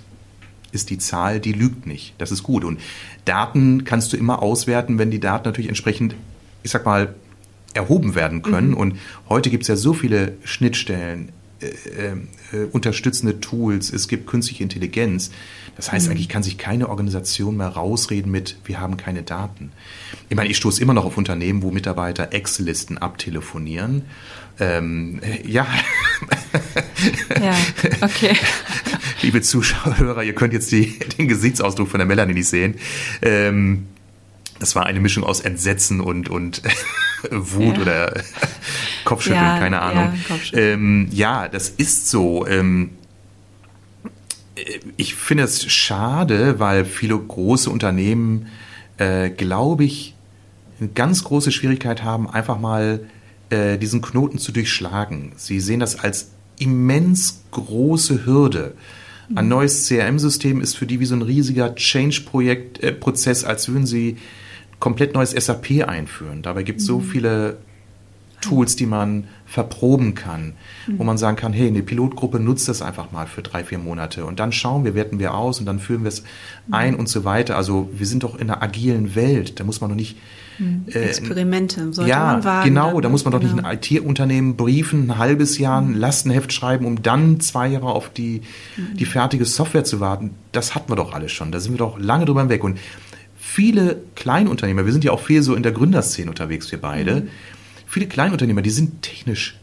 ist 0.71 0.89
die 0.89 0.97
Zahl, 0.97 1.39
die 1.39 1.53
lügt 1.53 1.85
nicht. 1.85 2.15
Das 2.17 2.31
ist 2.31 2.43
gut. 2.43 2.65
Und 2.65 2.79
Daten 3.25 3.85
kannst 3.85 4.11
du 4.11 4.17
immer 4.17 4.41
auswerten, 4.41 4.99
wenn 4.99 5.11
die 5.11 5.19
Daten 5.19 5.47
natürlich 5.47 5.69
entsprechend, 5.69 6.15
ich 6.63 6.71
sag 6.71 6.85
mal, 6.85 7.15
erhoben 7.73 8.15
werden 8.15 8.41
können. 8.41 8.69
Mhm. 8.69 8.77
Und 8.77 8.99
heute 9.29 9.49
gibt 9.49 9.63
es 9.63 9.67
ja 9.69 9.75
so 9.75 9.93
viele 9.93 10.33
Schnittstellen, 10.43 11.31
äh, 11.61 12.55
äh, 12.55 12.65
unterstützende 12.71 13.39
Tools, 13.39 13.91
es 13.91 14.07
gibt 14.07 14.27
künstliche 14.27 14.63
Intelligenz. 14.63 15.31
Das 15.75 15.91
heißt, 15.91 16.07
mhm. 16.07 16.11
eigentlich 16.11 16.29
kann 16.29 16.43
sich 16.43 16.57
keine 16.57 16.89
Organisation 16.89 17.57
mehr 17.57 17.69
rausreden 17.69 18.31
mit, 18.31 18.57
wir 18.65 18.79
haben 18.79 18.97
keine 18.97 19.23
Daten. 19.23 19.71
Ich 20.29 20.35
meine, 20.35 20.49
ich 20.49 20.57
stoße 20.57 20.81
immer 20.81 20.93
noch 20.93 21.05
auf 21.05 21.17
Unternehmen, 21.17 21.61
wo 21.61 21.71
Mitarbeiter 21.71 22.33
Excel-Listen 22.33 22.97
abtelefonieren. 22.97 24.03
Ähm, 24.59 25.19
äh, 25.21 25.47
ja. 25.47 25.67
ja, 27.41 27.55
okay. 28.01 28.35
Liebe 29.21 29.41
Zuschauer, 29.41 30.23
ihr 30.23 30.33
könnt 30.33 30.53
jetzt 30.53 30.71
die, 30.71 30.97
den 31.17 31.27
Gesichtsausdruck 31.27 31.87
von 31.89 31.99
der 31.99 32.07
Melanie 32.07 32.33
nicht 32.33 32.49
sehen. 32.49 32.75
Ähm, 33.21 33.87
das 34.59 34.75
war 34.75 34.85
eine 34.85 34.99
Mischung 34.99 35.23
aus 35.23 35.41
Entsetzen 35.41 36.01
und, 36.01 36.29
und 36.29 36.61
Wut 37.31 37.75
ja. 37.75 37.81
oder 37.81 38.23
Kopfschütteln, 39.07 39.41
ja, 39.41 39.57
keine 39.57 39.81
Ahnung. 39.81 40.13
Ja, 40.51 40.57
ähm, 40.59 41.07
ja, 41.11 41.47
das 41.47 41.69
ist 41.69 42.09
so. 42.09 42.45
Ähm, 42.45 42.89
äh, 44.55 44.79
ich 44.97 45.15
finde 45.15 45.43
es 45.43 45.71
schade, 45.71 46.59
weil 46.59 46.83
viele 46.83 47.17
große 47.17 47.69
Unternehmen, 47.69 48.47
äh, 48.97 49.29
glaube 49.29 49.85
ich, 49.85 50.13
eine 50.79 50.89
ganz 50.89 51.23
große 51.23 51.53
Schwierigkeit 51.53 52.03
haben, 52.03 52.29
einfach 52.29 52.59
mal 52.59 52.99
äh, 53.49 53.77
diesen 53.77 54.01
Knoten 54.01 54.39
zu 54.39 54.51
durchschlagen. 54.51 55.31
Sie 55.37 55.61
sehen 55.61 55.79
das 55.79 55.99
als 55.99 56.31
immens 56.59 57.43
große 57.51 58.25
Hürde. 58.25 58.73
Ein 59.35 59.45
mhm. 59.45 59.51
neues 59.51 59.87
CRM-System 59.87 60.59
ist 60.59 60.75
für 60.75 60.85
die 60.85 60.99
wie 60.99 61.05
so 61.05 61.15
ein 61.15 61.21
riesiger 61.21 61.75
Change-Projekt-Prozess, 61.75 63.43
äh, 63.43 63.47
als 63.47 63.69
würden 63.69 63.85
sie 63.85 64.17
komplett 64.79 65.13
neues 65.13 65.31
SAP 65.31 65.87
einführen. 65.87 66.41
Dabei 66.41 66.63
gibt 66.63 66.81
es 66.81 66.85
so 66.85 66.99
mhm. 66.99 67.03
viele 67.03 67.57
Tools, 68.41 68.75
die 68.75 68.85
man 68.85 69.25
verproben 69.45 70.13
kann, 70.13 70.53
mhm. 70.85 70.99
wo 70.99 71.03
man 71.03 71.17
sagen 71.17 71.37
kann, 71.37 71.53
hey, 71.53 71.67
eine 71.67 71.81
Pilotgruppe 71.81 72.39
nutzt 72.39 72.67
das 72.67 72.81
einfach 72.81 73.11
mal 73.11 73.27
für 73.27 73.41
drei, 73.41 73.63
vier 73.63 73.79
Monate 73.79 74.25
und 74.25 74.39
dann 74.39 74.51
schauen 74.51 74.83
wir, 74.83 74.93
werten 74.93 75.19
wir 75.19 75.33
aus 75.33 75.59
und 75.59 75.65
dann 75.65 75.79
führen 75.79 76.03
wir 76.03 76.09
es 76.09 76.21
mhm. 76.67 76.73
ein 76.73 76.95
und 76.95 77.09
so 77.09 77.23
weiter. 77.23 77.55
Also 77.55 77.89
wir 77.93 78.05
sind 78.05 78.23
doch 78.23 78.35
in 78.35 78.49
einer 78.49 78.61
agilen 78.61 79.15
Welt, 79.15 79.59
da 79.59 79.63
muss 79.63 79.81
man 79.81 79.89
doch 79.89 79.95
nicht 79.95 80.17
mhm. 80.59 80.85
äh, 80.87 80.99
Experimente 80.99 81.93
sollte 81.93 82.09
ja, 82.09 82.33
man 82.33 82.43
wagen. 82.43 82.69
Genau, 82.69 82.99
da 82.99 83.09
muss 83.09 83.23
man 83.23 83.31
doch 83.31 83.39
genau. 83.39 83.55
nicht 83.55 83.65
ein 83.65 83.99
IT-Unternehmen 83.99 84.57
briefen, 84.57 85.11
ein 85.11 85.17
halbes 85.17 85.57
Jahr 85.57 85.81
ein 85.81 85.91
mhm. 85.91 85.95
Lastenheft 85.95 86.51
schreiben, 86.51 86.85
um 86.85 87.01
dann 87.01 87.39
zwei 87.39 87.67
Jahre 87.69 87.87
auf 87.87 88.09
die, 88.09 88.41
mhm. 88.75 88.97
die 88.97 89.05
fertige 89.05 89.45
Software 89.45 89.85
zu 89.85 89.99
warten. 89.99 90.31
Das 90.51 90.75
hatten 90.75 90.91
wir 90.91 90.95
doch 90.95 91.13
alles 91.13 91.31
schon. 91.31 91.51
Da 91.51 91.59
sind 91.59 91.73
wir 91.73 91.79
doch 91.79 91.97
lange 91.97 92.25
drüber 92.25 92.41
hinweg. 92.41 92.63
Und 92.63 92.77
viele 93.37 94.01
Kleinunternehmer, 94.15 94.85
wir 94.85 94.91
sind 94.91 95.05
ja 95.05 95.11
auch 95.11 95.21
viel 95.21 95.41
so 95.41 95.55
in 95.55 95.63
der 95.63 95.71
Gründerszene 95.71 96.29
unterwegs, 96.29 96.69
wir 96.71 96.81
beide, 96.81 97.21
mhm. 97.21 97.29
Viele 97.87 98.07
Kleinunternehmer, 98.07 98.61
die 98.61 98.69
sind 98.69 99.01
technisch 99.01 99.57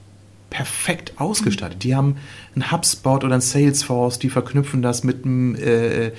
perfekt 0.50 1.14
ausgestattet. 1.16 1.82
Die 1.82 1.94
haben 1.94 2.16
ein 2.54 2.70
HubSpot 2.70 3.24
oder 3.24 3.34
ein 3.34 3.40
Salesforce, 3.40 4.18
die 4.18 4.30
verknüpfen 4.30 4.82
das 4.82 5.02
mit 5.02 5.24
einem 5.24 5.56
äh, 5.56 6.12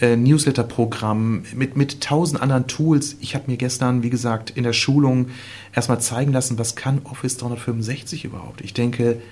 äh, 0.00 0.16
Newsletter-Programm, 0.16 1.44
mit, 1.54 1.76
mit 1.76 2.00
tausend 2.00 2.42
anderen 2.42 2.66
Tools. 2.66 3.16
Ich 3.20 3.34
habe 3.34 3.50
mir 3.50 3.56
gestern, 3.56 4.02
wie 4.02 4.10
gesagt, 4.10 4.50
in 4.50 4.64
der 4.64 4.72
Schulung 4.72 5.28
erstmal 5.74 6.00
zeigen 6.00 6.32
lassen, 6.32 6.58
was 6.58 6.76
kann 6.76 7.00
Office 7.04 7.36
365 7.38 8.24
überhaupt. 8.24 8.60
Ich 8.60 8.74
denke, 8.74 9.22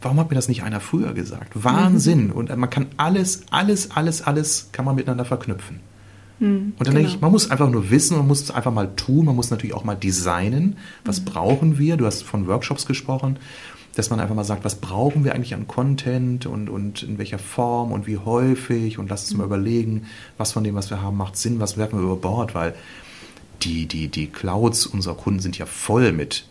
warum 0.00 0.18
hat 0.20 0.30
mir 0.30 0.36
das 0.36 0.48
nicht 0.48 0.62
einer 0.62 0.80
früher 0.80 1.12
gesagt? 1.12 1.52
Wahnsinn. 1.54 2.28
Mhm. 2.28 2.32
Und 2.32 2.56
man 2.56 2.70
kann 2.70 2.86
alles, 2.96 3.42
alles, 3.50 3.90
alles, 3.90 4.22
alles 4.22 4.68
kann 4.72 4.84
man 4.84 4.94
miteinander 4.94 5.24
verknüpfen. 5.24 5.80
Hm, 6.38 6.48
und 6.48 6.80
dann 6.80 6.86
genau. 6.86 6.96
denke 6.96 7.10
ich, 7.10 7.20
man 7.20 7.32
muss 7.32 7.50
einfach 7.50 7.70
nur 7.70 7.90
wissen, 7.90 8.16
man 8.16 8.26
muss 8.26 8.42
es 8.42 8.50
einfach 8.50 8.72
mal 8.72 8.94
tun, 8.94 9.24
man 9.24 9.36
muss 9.36 9.50
natürlich 9.50 9.74
auch 9.74 9.84
mal 9.84 9.94
designen. 9.94 10.76
Was 11.04 11.20
mhm. 11.20 11.24
brauchen 11.24 11.78
wir? 11.78 11.96
Du 11.96 12.06
hast 12.06 12.22
von 12.22 12.46
Workshops 12.46 12.86
gesprochen, 12.86 13.38
dass 13.94 14.10
man 14.10 14.20
einfach 14.20 14.34
mal 14.34 14.44
sagt, 14.44 14.64
was 14.64 14.76
brauchen 14.76 15.24
wir 15.24 15.34
eigentlich 15.34 15.54
an 15.54 15.66
Content 15.66 16.46
und, 16.46 16.68
und 16.68 17.02
in 17.02 17.18
welcher 17.18 17.38
Form 17.38 17.92
und 17.92 18.06
wie 18.06 18.18
häufig 18.18 18.98
und 18.98 19.08
lass 19.08 19.22
uns 19.22 19.32
mhm. 19.32 19.38
mal 19.38 19.44
überlegen, 19.44 20.06
was 20.36 20.52
von 20.52 20.64
dem, 20.64 20.74
was 20.74 20.90
wir 20.90 21.00
haben, 21.00 21.16
macht 21.16 21.36
Sinn, 21.36 21.60
was 21.60 21.78
werfen 21.78 21.98
wir 21.98 22.04
über 22.04 22.16
Bord, 22.16 22.54
weil 22.54 22.74
die, 23.62 23.86
die, 23.86 24.08
die 24.08 24.26
Clouds 24.26 24.86
unserer 24.86 25.14
Kunden 25.14 25.40
sind 25.40 25.56
ja 25.56 25.66
voll 25.66 26.12
mit 26.12 26.44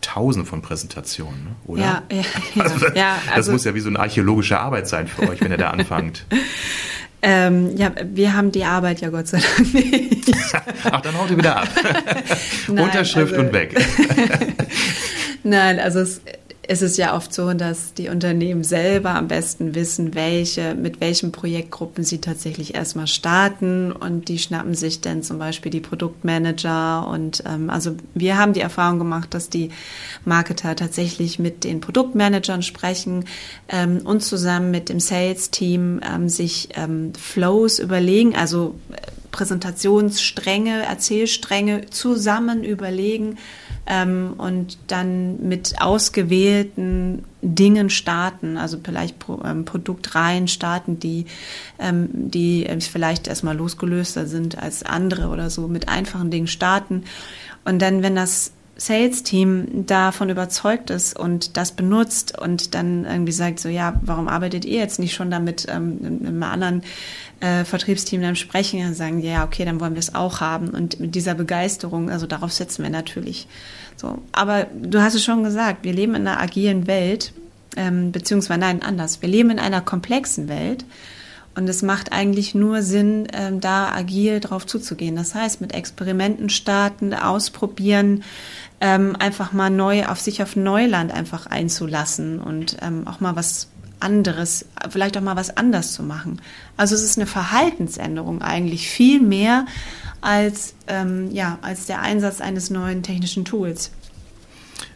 Tausenden 0.00 0.46
von 0.46 0.62
Präsentationen, 0.62 1.44
ne? 1.44 1.50
oder? 1.66 1.82
Ja, 1.82 2.02
ja, 2.10 2.22
ja. 2.54 2.62
Also, 2.62 2.86
ja 2.94 3.14
also, 3.14 3.36
das 3.36 3.48
muss 3.48 3.64
ja 3.64 3.74
wie 3.74 3.80
so 3.80 3.88
eine 3.88 3.98
archäologische 3.98 4.58
Arbeit 4.58 4.88
sein 4.88 5.08
für 5.08 5.28
euch, 5.28 5.40
wenn 5.40 5.50
ihr 5.50 5.58
da 5.58 5.70
anfangt. 5.70 6.24
Ähm, 7.20 7.76
ja, 7.76 7.90
wir 8.04 8.34
haben 8.34 8.52
die 8.52 8.64
Arbeit 8.64 9.00
ja 9.00 9.08
Gott 9.10 9.26
sei 9.26 9.40
Dank 9.40 9.74
nicht. 9.74 10.32
Ach, 10.84 11.00
dann 11.00 11.18
haut 11.18 11.30
ihr 11.30 11.36
wieder 11.36 11.56
ab. 11.56 11.68
Nein, 12.68 12.84
Unterschrift 12.84 13.32
also, 13.32 13.44
und 13.44 13.52
weg. 13.52 13.74
Nein, 15.42 15.80
also 15.80 16.00
es, 16.00 16.20
es 16.70 16.82
ist 16.82 16.98
ja 16.98 17.16
oft 17.16 17.32
so, 17.32 17.54
dass 17.54 17.94
die 17.94 18.10
Unternehmen 18.10 18.62
selber 18.62 19.14
am 19.14 19.26
besten 19.26 19.74
wissen, 19.74 20.14
welche, 20.14 20.74
mit 20.74 21.00
welchen 21.00 21.32
Projektgruppen 21.32 22.04
sie 22.04 22.20
tatsächlich 22.20 22.74
erstmal 22.74 23.06
starten. 23.06 23.90
Und 23.90 24.28
die 24.28 24.38
schnappen 24.38 24.74
sich 24.74 25.00
dann 25.00 25.22
zum 25.22 25.38
Beispiel 25.38 25.72
die 25.72 25.80
Produktmanager. 25.80 27.08
Und 27.08 27.42
ähm, 27.46 27.70
also 27.70 27.96
wir 28.12 28.36
haben 28.36 28.52
die 28.52 28.60
Erfahrung 28.60 28.98
gemacht, 28.98 29.32
dass 29.32 29.48
die 29.48 29.70
Marketer 30.26 30.76
tatsächlich 30.76 31.38
mit 31.38 31.64
den 31.64 31.80
Produktmanagern 31.80 32.60
sprechen 32.60 33.24
ähm, 33.70 34.02
und 34.04 34.22
zusammen 34.22 34.70
mit 34.70 34.90
dem 34.90 35.00
Sales-Team 35.00 36.02
ähm, 36.04 36.28
sich 36.28 36.68
ähm, 36.74 37.14
Flows 37.14 37.78
überlegen, 37.78 38.36
also 38.36 38.74
äh, 38.92 38.96
Präsentationsstränge, 39.30 40.82
Erzählstränge 40.82 41.86
zusammen 41.88 42.62
überlegen, 42.62 43.38
ähm, 43.88 44.34
und 44.36 44.78
dann 44.86 45.48
mit 45.48 45.80
ausgewählten 45.80 47.24
Dingen 47.40 47.88
starten, 47.88 48.58
also 48.58 48.78
vielleicht 48.84 49.18
Pro, 49.18 49.40
ähm, 49.44 49.64
Produktreihen 49.64 50.46
starten, 50.46 51.00
die, 51.00 51.24
ähm, 51.78 52.08
die 52.12 52.66
vielleicht 52.80 53.28
erstmal 53.28 53.56
losgelöster 53.56 54.26
sind 54.26 54.58
als 54.58 54.82
andere 54.82 55.28
oder 55.28 55.48
so, 55.48 55.68
mit 55.68 55.88
einfachen 55.88 56.30
Dingen 56.30 56.48
starten. 56.48 57.04
Und 57.64 57.80
dann, 57.80 58.02
wenn 58.02 58.14
das 58.14 58.52
Sales-Team 58.80 59.86
davon 59.86 60.30
überzeugt 60.30 60.90
ist 60.90 61.18
und 61.18 61.56
das 61.56 61.72
benutzt 61.72 62.38
und 62.38 62.74
dann 62.74 63.04
irgendwie 63.04 63.32
sagt, 63.32 63.58
so 63.58 63.68
ja, 63.68 64.00
warum 64.02 64.28
arbeitet 64.28 64.64
ihr 64.64 64.78
jetzt 64.78 65.00
nicht 65.00 65.14
schon 65.14 65.32
damit 65.32 65.66
ähm, 65.68 65.98
mit 66.00 66.26
einem 66.28 66.42
anderen 66.44 66.82
äh, 67.40 67.64
Vertriebsteam 67.64 68.22
dann 68.22 68.36
sprechen 68.36 68.86
und 68.86 68.94
sagen, 68.94 69.18
ja, 69.18 69.44
okay, 69.44 69.64
dann 69.64 69.80
wollen 69.80 69.94
wir 69.94 70.00
es 70.00 70.14
auch 70.14 70.40
haben. 70.40 70.68
Und 70.68 71.00
mit 71.00 71.16
dieser 71.16 71.34
Begeisterung, 71.34 72.08
also 72.08 72.26
darauf 72.26 72.52
setzen 72.52 72.84
wir 72.84 72.90
natürlich. 72.90 73.48
So. 73.96 74.18
Aber 74.30 74.68
du 74.80 75.02
hast 75.02 75.14
es 75.14 75.24
schon 75.24 75.42
gesagt, 75.42 75.82
wir 75.82 75.92
leben 75.92 76.14
in 76.14 76.28
einer 76.28 76.40
agilen 76.40 76.86
Welt, 76.86 77.32
ähm, 77.76 78.12
beziehungsweise 78.12 78.60
nein, 78.60 78.82
anders. 78.82 79.22
Wir 79.22 79.28
leben 79.28 79.50
in 79.50 79.58
einer 79.58 79.80
komplexen 79.80 80.48
Welt. 80.48 80.84
Und 81.58 81.68
es 81.68 81.82
macht 81.82 82.12
eigentlich 82.12 82.54
nur 82.54 82.82
Sinn, 82.82 83.26
ähm, 83.32 83.60
da 83.60 83.90
agil 83.92 84.38
drauf 84.38 84.64
zuzugehen. 84.64 85.16
Das 85.16 85.34
heißt, 85.34 85.60
mit 85.60 85.74
Experimenten 85.74 86.50
starten, 86.50 87.12
ausprobieren, 87.12 88.22
ähm, 88.80 89.16
einfach 89.18 89.52
mal 89.52 89.70
neu 89.70 90.06
auf 90.06 90.20
sich 90.20 90.42
auf 90.42 90.56
Neuland 90.56 91.12
einfach 91.12 91.46
einzulassen 91.46 92.38
und 92.38 92.76
ähm, 92.80 93.06
auch 93.06 93.20
mal 93.20 93.36
was 93.36 93.68
anderes, 94.00 94.66
vielleicht 94.88 95.16
auch 95.16 95.22
mal 95.22 95.36
was 95.36 95.56
anders 95.56 95.92
zu 95.92 96.02
machen. 96.02 96.40
Also 96.76 96.94
es 96.94 97.02
ist 97.02 97.18
eine 97.18 97.26
Verhaltensänderung 97.26 98.42
eigentlich 98.42 98.88
viel 98.88 99.20
mehr 99.20 99.66
als, 100.20 100.74
ähm, 100.86 101.30
ja, 101.32 101.58
als 101.62 101.86
der 101.86 102.00
Einsatz 102.00 102.40
eines 102.40 102.70
neuen 102.70 103.02
technischen 103.02 103.44
Tools. 103.44 103.90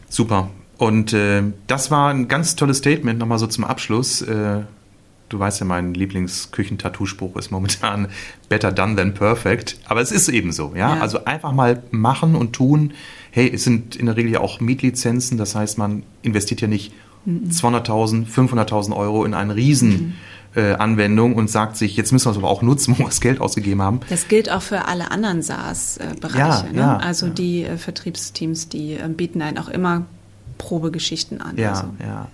Super. 0.09 0.49
Und 0.77 1.13
äh, 1.13 1.43
das 1.67 1.91
war 1.91 2.13
ein 2.13 2.27
ganz 2.27 2.55
tolles 2.55 2.77
Statement, 2.77 3.19
nochmal 3.19 3.39
so 3.39 3.47
zum 3.47 3.63
Abschluss. 3.63 4.21
Äh, 4.21 4.61
du 5.29 5.39
weißt 5.39 5.59
ja, 5.59 5.65
mein 5.65 5.93
Lieblingsküchen-Tattoo-Spruch 5.93 7.35
ist 7.37 7.51
momentan 7.51 8.07
better 8.49 8.71
done 8.71 8.95
than 8.95 9.13
perfect. 9.13 9.77
Aber 9.85 10.01
es 10.01 10.11
ist 10.11 10.29
eben 10.29 10.51
so, 10.51 10.73
ja? 10.75 10.95
ja. 10.95 11.01
Also 11.01 11.25
einfach 11.25 11.51
mal 11.51 11.83
machen 11.91 12.35
und 12.35 12.53
tun. 12.53 12.93
Hey, 13.35 13.51
es 13.51 13.63
sind 13.63 13.95
in 13.95 14.05
der 14.05 14.15
Regel 14.15 14.31
ja 14.31 14.41
auch 14.41 14.59
Mietlizenzen, 14.59 15.39
das 15.39 15.55
heißt, 15.55 15.79
man 15.79 16.03
investiert 16.21 16.61
ja 16.61 16.67
nicht 16.67 16.93
200.000, 17.27 18.27
500.000 18.27 18.95
Euro 18.95 19.25
in 19.25 19.33
eine 19.33 19.55
Riesenanwendung 19.55 21.31
mhm. 21.31 21.35
äh, 21.35 21.39
und 21.39 21.49
sagt 21.49 21.75
sich, 21.75 21.97
jetzt 21.97 22.11
müssen 22.11 22.27
wir 22.27 22.31
es 22.31 22.37
aber 22.37 22.49
auch 22.49 22.61
nutzen, 22.61 22.93
wo 22.97 22.99
wir 22.99 23.05
das 23.05 23.21
Geld 23.21 23.41
ausgegeben 23.41 23.81
haben. 23.81 24.01
Das 24.09 24.27
gilt 24.27 24.51
auch 24.51 24.61
für 24.61 24.85
alle 24.85 25.09
anderen 25.09 25.41
SaaS-Bereiche. 25.41 26.67
Ja, 26.67 26.71
ne? 26.71 26.79
ja, 26.79 26.97
also 26.97 27.25
ja. 27.25 27.33
die 27.33 27.63
äh, 27.63 27.77
Vertriebsteams, 27.77 28.69
die 28.69 28.93
äh, 28.93 29.07
bieten 29.07 29.41
einen 29.41 29.57
auch 29.57 29.69
immer 29.69 30.05
Probegeschichten 30.59 31.41
an. 31.41 31.57
Ja, 31.57 31.71
also. 31.71 31.85
ja. 31.99 32.27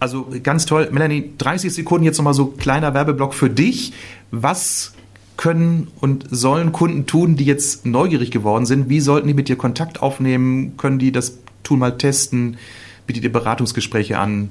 Also 0.00 0.26
ganz 0.42 0.66
toll. 0.66 0.88
Melanie, 0.90 1.32
30 1.38 1.72
Sekunden 1.72 2.04
jetzt 2.04 2.18
nochmal 2.18 2.34
so 2.34 2.46
kleiner 2.46 2.92
Werbeblock 2.92 3.34
für 3.34 3.50
dich. 3.50 3.92
Was 4.32 4.94
können 5.40 5.88
und 6.00 6.26
sollen 6.30 6.70
Kunden 6.70 7.06
tun, 7.06 7.34
die 7.34 7.46
jetzt 7.46 7.86
neugierig 7.86 8.30
geworden 8.30 8.66
sind? 8.66 8.90
Wie 8.90 9.00
sollten 9.00 9.26
die 9.26 9.32
mit 9.32 9.48
dir 9.48 9.56
Kontakt 9.56 10.02
aufnehmen? 10.02 10.76
Können 10.76 10.98
die 10.98 11.12
das 11.12 11.38
Tool 11.62 11.78
mal 11.78 11.96
testen? 11.96 12.58
bietet 13.10 13.24
ihr 13.24 13.32
Beratungsgespräche 13.32 14.18
an? 14.18 14.50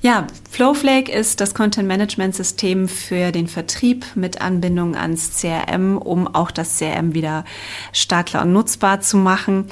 Ja, 0.00 0.28
Flowflake 0.48 1.10
ist 1.10 1.40
das 1.40 1.54
Content 1.54 1.88
Management 1.88 2.36
System 2.36 2.86
für 2.86 3.32
den 3.32 3.48
Vertrieb 3.48 4.06
mit 4.14 4.40
Anbindung 4.40 4.94
ans 4.94 5.40
CRM, 5.40 5.98
um 5.98 6.32
auch 6.32 6.52
das 6.52 6.78
CRM 6.78 7.14
wieder 7.14 7.44
stark 7.92 8.30
und 8.40 8.52
nutzbar 8.52 9.00
zu 9.00 9.16
machen. 9.16 9.66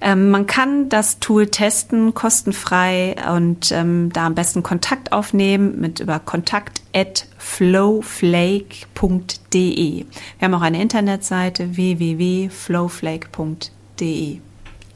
Ähm, 0.00 0.30
man 0.30 0.48
kann 0.48 0.88
das 0.88 1.20
Tool 1.20 1.46
testen, 1.46 2.12
kostenfrei 2.12 3.14
und 3.32 3.70
ähm, 3.70 4.10
da 4.12 4.26
am 4.26 4.34
besten 4.34 4.64
Kontakt 4.64 5.12
aufnehmen 5.12 5.80
mit 5.80 6.00
über 6.00 6.18
kontakt 6.18 6.82
at 6.92 7.28
flowflake.de. 7.38 10.06
Wir 10.38 10.40
haben 10.40 10.54
auch 10.54 10.62
eine 10.62 10.82
Internetseite 10.82 11.76
www.flowflake.de. 11.76 14.40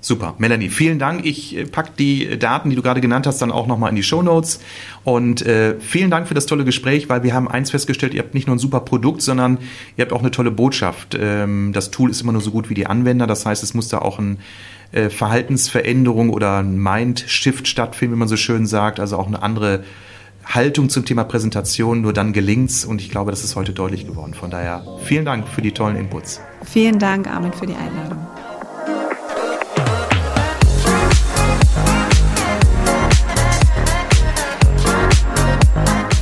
Super. 0.04 0.34
Melanie, 0.38 0.68
vielen 0.68 0.98
Dank. 0.98 1.24
Ich 1.24 1.56
äh, 1.56 1.64
packe 1.64 1.92
die 1.96 2.36
Daten, 2.36 2.70
die 2.70 2.76
du 2.76 2.82
gerade 2.82 3.00
genannt 3.00 3.24
hast, 3.24 3.40
dann 3.40 3.52
auch 3.52 3.68
nochmal 3.68 3.90
in 3.90 3.96
die 3.96 4.02
Show 4.02 4.20
Notes. 4.20 4.58
Und 5.04 5.46
äh, 5.46 5.78
vielen 5.78 6.10
Dank 6.10 6.26
für 6.26 6.34
das 6.34 6.46
tolle 6.46 6.64
Gespräch, 6.64 7.08
weil 7.08 7.22
wir 7.22 7.32
haben 7.34 7.46
eins 7.46 7.70
festgestellt, 7.70 8.12
ihr 8.12 8.20
habt 8.20 8.34
nicht 8.34 8.48
nur 8.48 8.56
ein 8.56 8.58
super 8.58 8.80
Produkt, 8.80 9.22
sondern 9.22 9.58
ihr 9.96 10.02
habt 10.02 10.12
auch 10.12 10.18
eine 10.18 10.32
tolle 10.32 10.50
Botschaft. 10.50 11.16
Ähm, 11.18 11.72
das 11.72 11.92
Tool 11.92 12.10
ist 12.10 12.20
immer 12.20 12.32
nur 12.32 12.42
so 12.42 12.50
gut 12.50 12.68
wie 12.68 12.74
die 12.74 12.88
Anwender. 12.88 13.28
Das 13.28 13.46
heißt, 13.46 13.62
es 13.62 13.74
muss 13.74 13.86
da 13.88 13.98
auch 13.98 14.18
ein 14.18 14.38
äh, 14.90 15.08
Verhaltensveränderung 15.08 16.30
oder 16.30 16.58
ein 16.58 16.76
Mind-Shift 16.82 17.68
stattfinden, 17.68 18.16
wie 18.16 18.18
man 18.18 18.28
so 18.28 18.36
schön 18.36 18.66
sagt. 18.66 18.98
Also 18.98 19.16
auch 19.16 19.28
eine 19.28 19.40
andere 19.40 19.84
Haltung 20.44 20.88
zum 20.88 21.04
Thema 21.04 21.22
Präsentation. 21.22 22.00
Nur 22.00 22.12
dann 22.12 22.32
gelingt's. 22.32 22.84
Und 22.84 23.00
ich 23.00 23.08
glaube, 23.08 23.30
das 23.30 23.44
ist 23.44 23.54
heute 23.54 23.72
deutlich 23.72 24.08
geworden. 24.08 24.34
Von 24.34 24.50
daher 24.50 24.84
vielen 25.04 25.24
Dank 25.24 25.46
für 25.46 25.62
die 25.62 25.70
tollen 25.70 25.94
Inputs. 25.94 26.40
Vielen 26.64 26.98
Dank, 26.98 27.28
Armin, 27.28 27.52
für 27.52 27.66
die 27.66 27.76
Einladung. 27.76 28.18